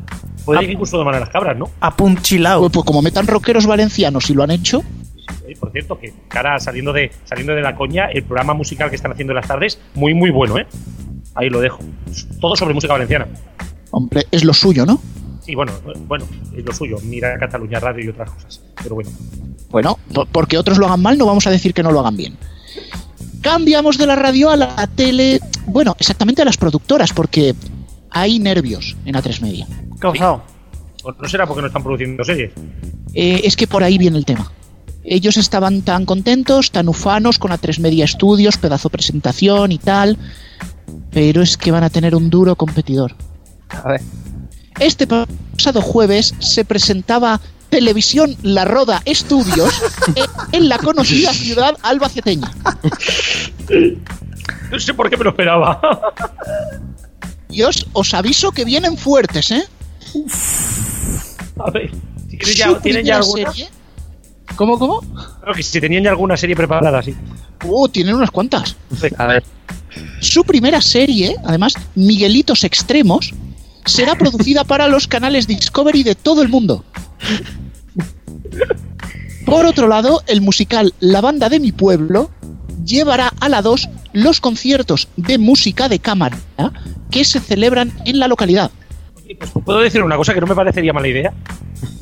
[0.45, 1.71] puede que incluso doman a las cabras, ¿no?
[1.81, 2.61] Apunt chilao.
[2.61, 4.83] Pues, pues como metan rockeros valencianos y lo han hecho,
[5.55, 9.13] por cierto, que cara saliendo de, saliendo de la coña, el programa musical que están
[9.13, 10.67] haciendo en las tardes, muy, muy bueno, ¿eh?
[11.35, 11.81] Ahí lo dejo.
[12.41, 13.27] Todo sobre música valenciana.
[13.91, 15.01] hombre, es lo suyo, ¿no?
[15.51, 15.73] Sí, bueno,
[16.07, 16.25] bueno,
[16.57, 16.97] es lo suyo.
[17.03, 18.61] Mira Cataluña Radio y otras cosas.
[18.81, 19.11] Pero bueno.
[19.71, 22.17] Bueno, por- porque otros lo hagan mal, no vamos a decir que no lo hagan
[22.17, 22.37] bien.
[23.43, 27.55] Cambiamos de la radio a la tele, bueno, exactamente a las productoras, porque
[28.11, 29.67] hay nervios en A3 Media.
[30.01, 30.43] ¿Qué ha pasado?
[31.03, 32.53] ¿O no será porque no están produciendo series?
[33.15, 34.53] Eh, es que por ahí viene el tema.
[35.03, 40.17] Ellos estaban tan contentos, tan ufanos con A3 Media Studios, pedazo presentación y tal,
[41.11, 43.15] pero es que van a tener un duro competidor.
[43.71, 44.01] A ver.
[44.81, 49.73] Este pasado jueves se presentaba Televisión La Roda Estudios
[50.53, 52.51] en la conocida ciudad albaceteña.
[54.71, 55.81] No sé por qué me lo esperaba.
[57.49, 59.65] Y os, os aviso que vienen fuertes, ¿eh?
[61.59, 61.91] A ver,
[62.43, 63.53] si ya, ¿tienen ya alguna.
[63.53, 63.69] serie-
[64.57, 65.01] ¿Cómo, cómo?
[65.43, 67.15] Creo que si tenían ya alguna serie preparada, sí.
[67.65, 68.77] Uh, tienen unas cuantas.
[69.19, 69.45] A ver.
[70.21, 73.33] Su primera serie, además, Miguelitos Extremos,
[73.87, 76.85] será producida para los canales Discovery de todo el mundo.
[79.47, 82.31] Por otro lado, el musical La banda de mi pueblo
[82.85, 86.39] llevará a la 2 los conciertos de música de cámara
[87.11, 88.71] que se celebran en la localidad.
[89.39, 91.33] Pues puedo decir una cosa que no me parecería mala idea.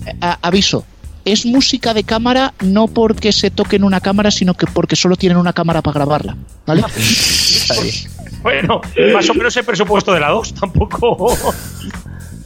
[0.07, 0.85] Eh, a- aviso,
[1.25, 5.17] es música de cámara no porque se toque en una cámara, sino que porque solo
[5.17, 6.37] tienen una cámara para grabarla.
[6.67, 6.83] ¿Vale?
[8.43, 8.81] Bueno,
[9.13, 11.37] más o menos el presupuesto de la 2 tampoco.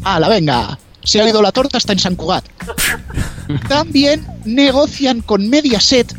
[0.04, 0.78] ¡Hala, venga!
[1.04, 2.44] Se ha ido la torta hasta en San Cugat.
[3.68, 6.14] También negocian con Mediaset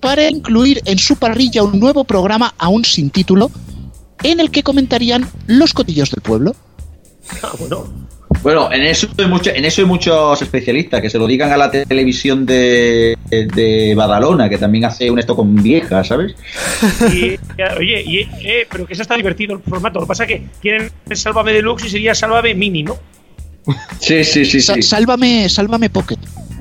[0.00, 3.50] para incluir en su parrilla un nuevo programa aún sin título
[4.22, 6.54] en el que comentarían los cotillos del pueblo.
[7.42, 7.86] Ah, bueno,
[8.42, 11.56] Bueno, en eso, hay mucho- en eso hay muchos especialistas que se lo digan a
[11.58, 16.34] la televisión de, de Badalona, que también hace un esto con viejas, ¿sabes?
[17.12, 17.36] y,
[17.78, 19.98] oye, y, eh, pero que eso está divertido el formato.
[20.00, 22.96] Lo que pasa es que quieren Sálvame Deluxe y sería Sálvame Mini, ¿no?
[23.98, 24.82] Sí, sí, sí, sí.
[24.82, 26.18] Sálvame, sálvame Pocket.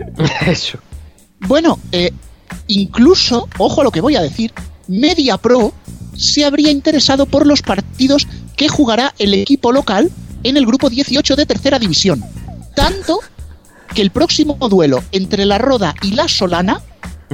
[0.47, 0.79] Eso.
[1.39, 2.11] Bueno, eh,
[2.67, 4.51] incluso, ojo a lo que voy a decir,
[4.87, 5.73] MediaPro
[6.17, 8.27] se habría interesado por los partidos
[8.57, 10.11] que jugará el equipo local
[10.43, 12.23] en el grupo 18 de tercera división.
[12.75, 13.19] Tanto
[13.93, 16.81] que el próximo duelo entre la Roda y la Solana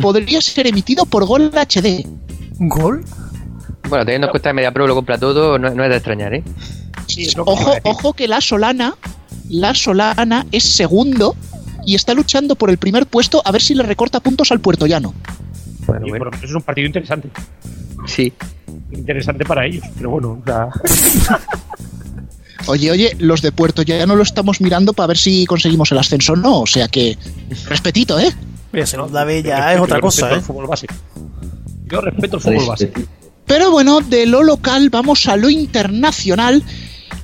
[0.02, 2.06] podría ser emitido por Gol HD.
[2.60, 3.04] ¿Gol?
[3.90, 6.34] Bueno, teniendo en cuenta que Media Pro lo compra todo, no, no es de extrañar,
[6.34, 6.44] ¿eh?
[7.08, 8.96] Sí, lo que Ojo, ojo que la Solana,
[9.50, 11.36] la Solana es segundo
[11.86, 15.14] y está luchando por el primer puesto a ver si le recorta puntos al puertollano.
[15.86, 16.32] Bueno, por bueno.
[16.42, 17.30] es un partido interesante.
[18.08, 18.34] Sí.
[18.92, 20.70] Interesante para ellos, pero bueno, o sea,
[22.68, 26.34] Oye, oye, los de Puerto Llano lo estamos mirando para ver si conseguimos el ascenso
[26.34, 26.62] o no.
[26.62, 27.18] O sea que,
[27.68, 28.34] respetito, ¿eh?
[28.74, 30.40] Oye, se nos da yo bella, es otra yo cosa, respeto ¿eh?
[30.40, 30.88] el fútbol base.
[31.86, 32.92] Yo respeto el fútbol base.
[33.46, 36.64] Pero bueno, de lo local vamos a lo internacional.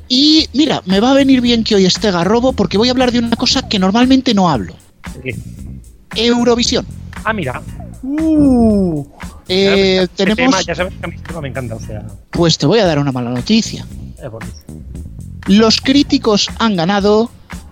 [0.07, 3.11] Y mira, me va a venir bien que hoy esté Garrobo porque voy a hablar
[3.11, 4.75] de una cosa que normalmente no hablo.
[5.23, 5.35] ¿Qué?
[6.15, 6.85] Eurovisión.
[7.23, 7.61] Ah, mira.
[8.03, 9.05] Uh,
[9.47, 10.37] Eh, tenemos...
[10.37, 12.79] tema, ya sabes que a mí este tema me encanta, o sea, Pues te voy
[12.79, 13.85] a dar una mala noticia.
[14.21, 14.53] es bonito.
[15.51, 17.29] Los críticos han ganado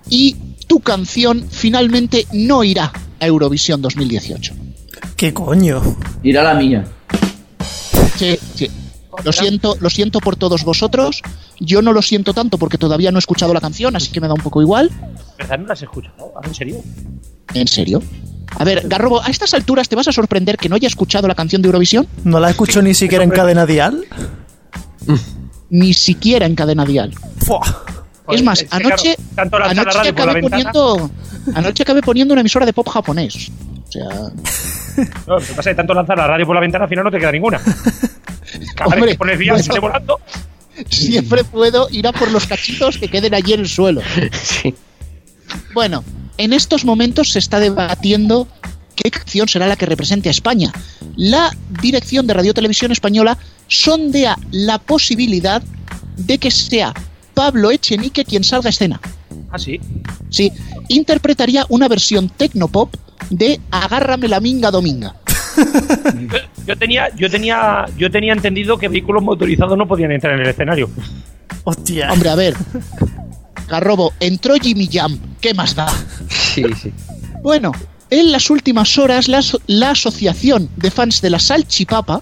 [0.09, 0.35] y
[0.67, 4.53] tu canción finalmente no irá a Eurovisión 2018.
[5.15, 5.81] ¿Qué coño?
[6.21, 6.83] Irá la mía.
[8.17, 8.69] Sí, sí.
[9.23, 11.21] Lo siento, lo siento por todos vosotros.
[11.61, 14.27] Yo no lo siento tanto porque todavía no he escuchado la canción, así que me
[14.27, 14.91] da un poco igual.
[15.37, 15.59] ¿Verdad?
[15.59, 16.33] ¿No las escuchado?
[16.35, 16.83] ¿Ah, ¿En serio?
[17.53, 18.03] ¿En serio?
[18.57, 21.35] A ver, Garrobo, a estas alturas te vas a sorprender que no haya escuchado la
[21.35, 24.03] canción de Eurovisión, ¿No la escucho ni siquiera en cadena dial?
[25.69, 27.13] ni siquiera en cadena dial.
[28.29, 31.11] Es más, que, anoche, claro, tanto lanza la anoche radio por la acabé poniendo,
[31.55, 33.49] anoche acabé poniendo una emisora de pop japonés.
[33.87, 34.09] O sea,
[35.27, 37.05] No, lo que pasa es que tanto lanzar la radio por la ventana, al final
[37.05, 37.59] no te queda ninguna.
[38.75, 39.63] Cada Hombre, vez que pones vía bueno.
[39.65, 40.19] sale volando.
[40.89, 44.01] siempre puedo ir a por los cachitos que queden allí en el suelo.
[44.31, 44.75] Sí.
[45.73, 46.03] Bueno,
[46.37, 48.47] en estos momentos se está debatiendo
[48.95, 50.71] qué canción será la que represente a España.
[51.15, 53.37] La dirección de Radio Televisión Española
[53.67, 55.61] sondea la posibilidad
[56.17, 56.93] de que sea
[57.33, 58.99] Pablo Echenique quien salga a escena.
[59.51, 59.79] Ah, sí.
[60.29, 60.51] Sí,
[60.89, 62.93] interpretaría una versión tecnopop
[63.29, 65.15] de Agárrame la minga dominga.
[65.55, 66.37] Yo,
[66.67, 70.47] yo tenía, yo tenía, yo tenía entendido que vehículos motorizados no podían entrar en el
[70.49, 70.89] escenario.
[71.63, 72.11] Hostia.
[72.11, 72.55] Hombre, a ver.
[73.67, 75.17] Garrobo, entró Jimmy Jam.
[75.39, 75.87] ¿Qué más da?
[76.27, 76.91] Sí, sí.
[77.41, 77.71] Bueno,
[78.09, 82.21] en las últimas horas la, aso- la Asociación de Fans de la Salchipapa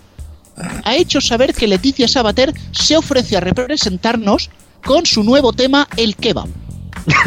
[0.84, 4.50] ha hecho saber que Leticia Sabater se ofrece a representarnos
[4.84, 6.48] con su nuevo tema El Kebab.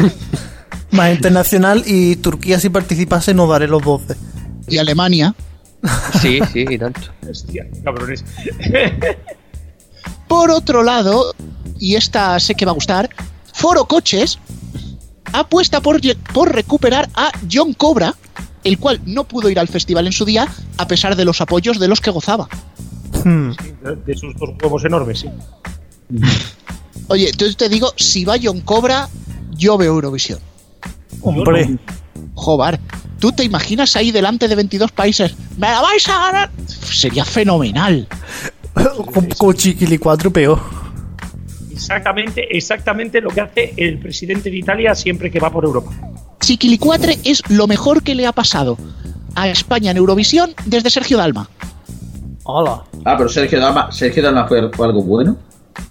[0.91, 4.15] Más internacional y Turquía si participase no daré los 12.
[4.67, 5.33] Y Alemania.
[6.21, 6.99] Sí, sí, y tanto.
[7.29, 8.23] Hostia, cabrones.
[10.27, 11.33] Por otro lado,
[11.79, 13.09] y esta sé que va a gustar,
[13.53, 14.37] Foro Coches
[15.33, 16.01] apuesta por
[16.53, 18.13] recuperar a John Cobra,
[18.63, 20.47] el cual no pudo ir al festival en su día
[20.77, 22.47] a pesar de los apoyos de los que gozaba.
[23.23, 23.51] Hmm.
[24.05, 25.27] De, sus dos huevos enormes, sí.
[27.07, 29.09] Oye, entonces te digo, si va John Cobra,
[29.51, 30.39] yo veo Eurovisión.
[31.21, 31.77] Hombre,
[32.33, 32.79] Jobar,
[33.19, 35.35] ¿tú te imaginas ahí delante de 22 países?
[35.57, 36.51] ¡Me la vais a ganar!
[36.67, 38.07] Sería fenomenal.
[39.13, 40.80] con, con Chiquili 4 peor.
[41.81, 45.91] Exactamente, exactamente lo que hace el presidente de Italia siempre que va por Europa.
[46.39, 48.77] Chiquilicuatre es lo mejor que le ha pasado
[49.35, 51.49] a España en Eurovisión desde Sergio Dalma.
[52.43, 52.83] Hola.
[53.05, 55.37] Ah, pero Sergio Dalma, Sergio Dalma fue, fue algo bueno.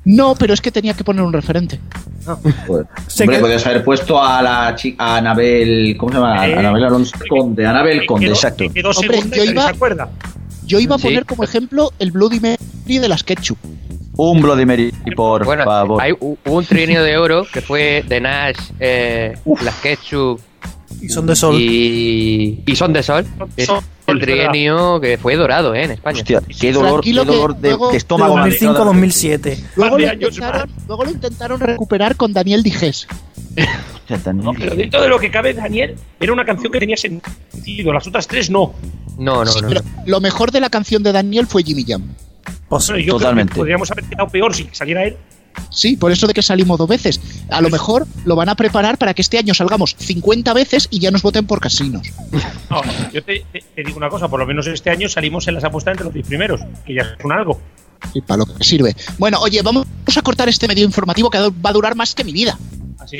[0.05, 1.81] No, pero es que tenía que poner un referente.
[3.09, 6.47] Sé Hombre, que- podrías haber puesto a la chica, a Anabel, ¿cómo se llama?
[6.47, 8.65] Eh, Anabel Alonso Conde, Anabel Conde, quedó- exacto.
[8.73, 10.11] quedó Hombre, yo iba- se acuerda.
[10.67, 11.05] Yo iba a Sí.
[11.09, 13.59] poner como ejemplo el Bloody Mary de las Ketchup.
[14.17, 16.03] Un Bloody Mary, por Bueno, favor.
[16.03, 20.41] hay un trienio de oro que fue de Nash, eh, las Ketchup
[21.01, 21.55] Y son de sol.
[21.59, 23.25] y, y Son de Sol.
[24.07, 26.19] El trienio que fue dorado eh, en España.
[26.19, 27.11] Hostia, qué dolor, qué
[27.55, 28.35] de, luego- de estómago.
[28.37, 28.93] me ha dado.
[28.93, 29.59] 2005-2007.
[29.77, 32.63] Luego lo, intentaron, luego lo intentaron recuperar con Daniel
[34.19, 37.93] tan- No, pero dentro de lo que cabe, Daniel, era una canción que tenía sentido.
[37.93, 38.75] Las otras tres no.
[39.17, 39.69] No, no, Sí, no.
[39.69, 42.03] pero lo mejor de la canción de Daniel fue Jimmy Jam.
[42.69, 43.51] Pues, Bueno, yo Totalmente.
[43.53, 45.17] creo que podríamos haber quedado peor si saliera él.
[45.71, 47.21] Sí, por eso de que salimos dos veces.
[47.51, 51.01] A lo mejor lo van a preparar para que este año salgamos 50 veces y
[51.01, 52.07] ya nos voten por casinos.
[52.71, 52.81] No,
[53.13, 55.65] yo te, te- te digo una cosa, por lo menos este año salimos en las
[55.65, 57.61] apuestas entre los 10 primeros, que ya es un algo.
[58.15, 58.95] Y para lo que sirve.
[59.19, 59.87] Bueno, oye, vamos
[60.17, 62.57] a cortar este medio informativo que va a durar más que mi vida.
[62.99, 63.19] Así.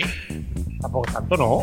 [0.81, 1.59] Tampoco tanto, ¿no?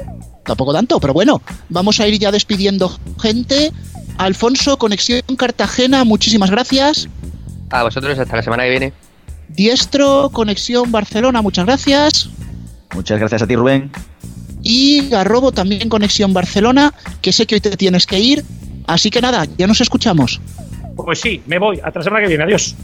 [0.45, 3.71] Tampoco tanto, pero bueno, vamos a ir ya despidiendo gente.
[4.17, 7.07] Alfonso, Conexión Cartagena, muchísimas gracias.
[7.69, 8.93] A vosotros hasta la semana que viene.
[9.49, 12.29] Diestro, Conexión Barcelona, muchas gracias.
[12.93, 13.91] Muchas gracias a ti, Rubén.
[14.61, 18.43] Y Garrobo, también Conexión Barcelona, que sé que hoy te tienes que ir.
[18.87, 20.41] Así que nada, ya nos escuchamos.
[20.95, 21.79] Pues sí, me voy.
[21.83, 22.43] Hasta la semana que viene.
[22.43, 22.75] Adiós.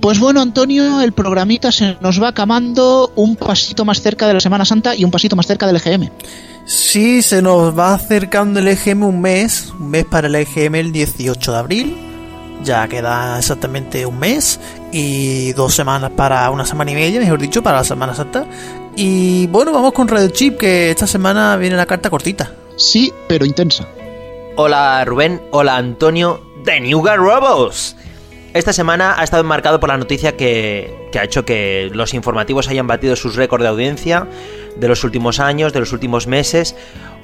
[0.00, 4.40] Pues bueno, Antonio, el programita se nos va acabando un pasito más cerca de la
[4.40, 6.10] Semana Santa y un pasito más cerca del EGM.
[6.64, 10.92] Sí, se nos va acercando el EGM un mes, un mes para el EGM el
[10.92, 11.96] 18 de abril.
[12.62, 14.60] Ya queda exactamente un mes
[14.92, 18.46] y dos semanas para una semana y media, mejor dicho, para la Semana Santa.
[18.94, 22.52] Y bueno, vamos con Radio Chip, que esta semana viene la carta cortita.
[22.76, 23.88] Sí, pero intensa.
[24.54, 27.96] Hola Rubén, hola Antonio, de New Robots.
[28.54, 32.68] Esta semana ha estado marcado por la noticia que, que, ha hecho que los informativos
[32.68, 34.28] hayan batido sus récords de audiencia
[34.76, 36.76] de los últimos años, de los últimos meses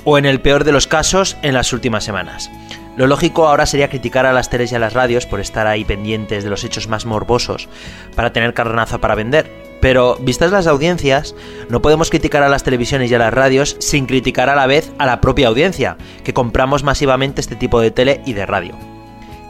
[0.05, 2.51] o en el peor de los casos en las últimas semanas.
[2.97, 5.85] Lo lógico ahora sería criticar a las teles y a las radios por estar ahí
[5.85, 7.69] pendientes de los hechos más morbosos
[8.17, 9.69] para tener carnaza para vender.
[9.81, 11.37] Pero, vistas las audiencias,
[11.69, 14.91] no podemos criticar a las televisiones y a las radios sin criticar a la vez
[14.99, 18.98] a la propia audiencia, que compramos masivamente este tipo de tele y de radio.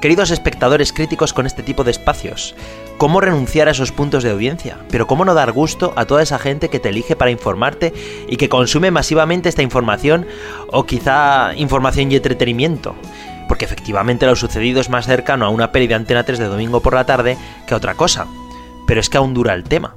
[0.00, 2.54] Queridos espectadores críticos con este tipo de espacios,
[2.98, 4.78] ¿cómo renunciar a esos puntos de audiencia?
[4.92, 7.92] Pero ¿cómo no dar gusto a toda esa gente que te elige para informarte
[8.28, 10.24] y que consume masivamente esta información
[10.70, 12.94] o quizá información y entretenimiento?
[13.48, 16.80] Porque efectivamente lo sucedido es más cercano a una peli de Antena 3 de domingo
[16.80, 17.36] por la tarde
[17.66, 18.28] que a otra cosa.
[18.86, 19.96] Pero es que aún dura el tema.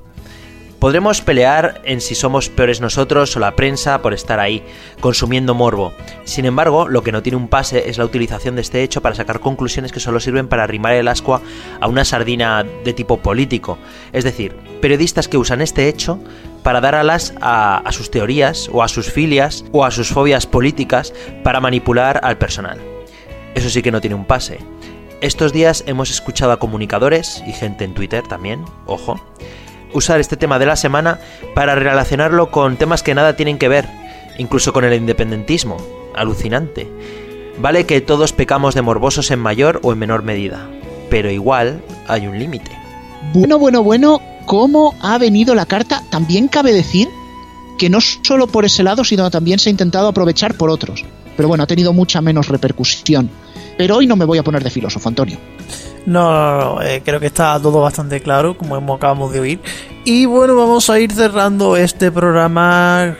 [0.82, 4.64] Podremos pelear en si somos peores nosotros o la prensa por estar ahí,
[5.00, 5.94] consumiendo morbo.
[6.24, 9.14] Sin embargo, lo que no tiene un pase es la utilización de este hecho para
[9.14, 11.44] sacar conclusiones que solo sirven para arrimar el ascua
[11.80, 13.78] a una sardina de tipo político.
[14.12, 16.18] Es decir, periodistas que usan este hecho
[16.64, 20.48] para dar alas a, a sus teorías o a sus filias o a sus fobias
[20.48, 21.14] políticas
[21.44, 22.82] para manipular al personal.
[23.54, 24.58] Eso sí que no tiene un pase.
[25.22, 29.24] Estos días hemos escuchado a comunicadores y gente en Twitter también, ojo,
[29.94, 31.20] usar este tema de la semana
[31.56, 33.88] para relacionarlo con temas que nada tienen que ver,
[34.38, 35.78] incluso con el independentismo.
[36.16, 36.88] Alucinante.
[37.60, 40.68] Vale que todos pecamos de morbosos en mayor o en menor medida,
[41.10, 42.72] pero igual hay un límite.
[43.34, 46.04] Bueno, bueno, bueno, ¿cómo ha venido la carta?
[46.10, 47.08] También cabe decir
[47.78, 51.06] que no solo por ese lado, sino también se ha intentado aprovechar por otros.
[51.38, 53.30] Pero bueno, ha tenido mucha menos repercusión.
[53.78, 55.38] Pero hoy no me voy a poner de filósofo, Antonio.
[56.06, 59.60] No, no, no, eh, creo que está todo bastante claro, como acabamos de oír.
[60.04, 63.16] Y bueno, vamos a ir cerrando este programa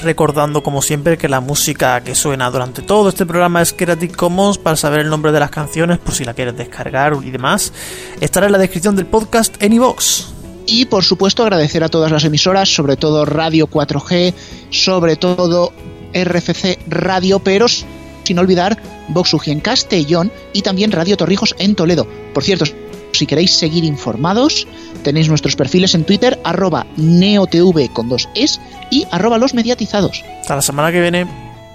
[0.00, 4.56] recordando como siempre que la música que suena durante todo este programa es Creative Commons
[4.56, 7.72] para saber el nombre de las canciones por si la quieres descargar y demás.
[8.20, 10.28] Estará en la descripción del podcast en iVox.
[10.66, 14.32] Y por supuesto agradecer a todas las emisoras, sobre todo Radio 4G,
[14.70, 15.72] sobre todo
[16.14, 17.84] RFC Radio Peros
[18.30, 18.78] sin olvidar
[19.08, 22.06] Voxugi en Castellón y también Radio Torrijos en Toledo.
[22.32, 22.64] Por cierto,
[23.10, 24.68] si queréis seguir informados,
[25.02, 30.22] tenéis nuestros perfiles en Twitter, arroba neotv con dos es y arroba los mediatizados.
[30.42, 31.26] Hasta la semana que viene.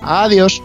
[0.02, 0.62] Adiós.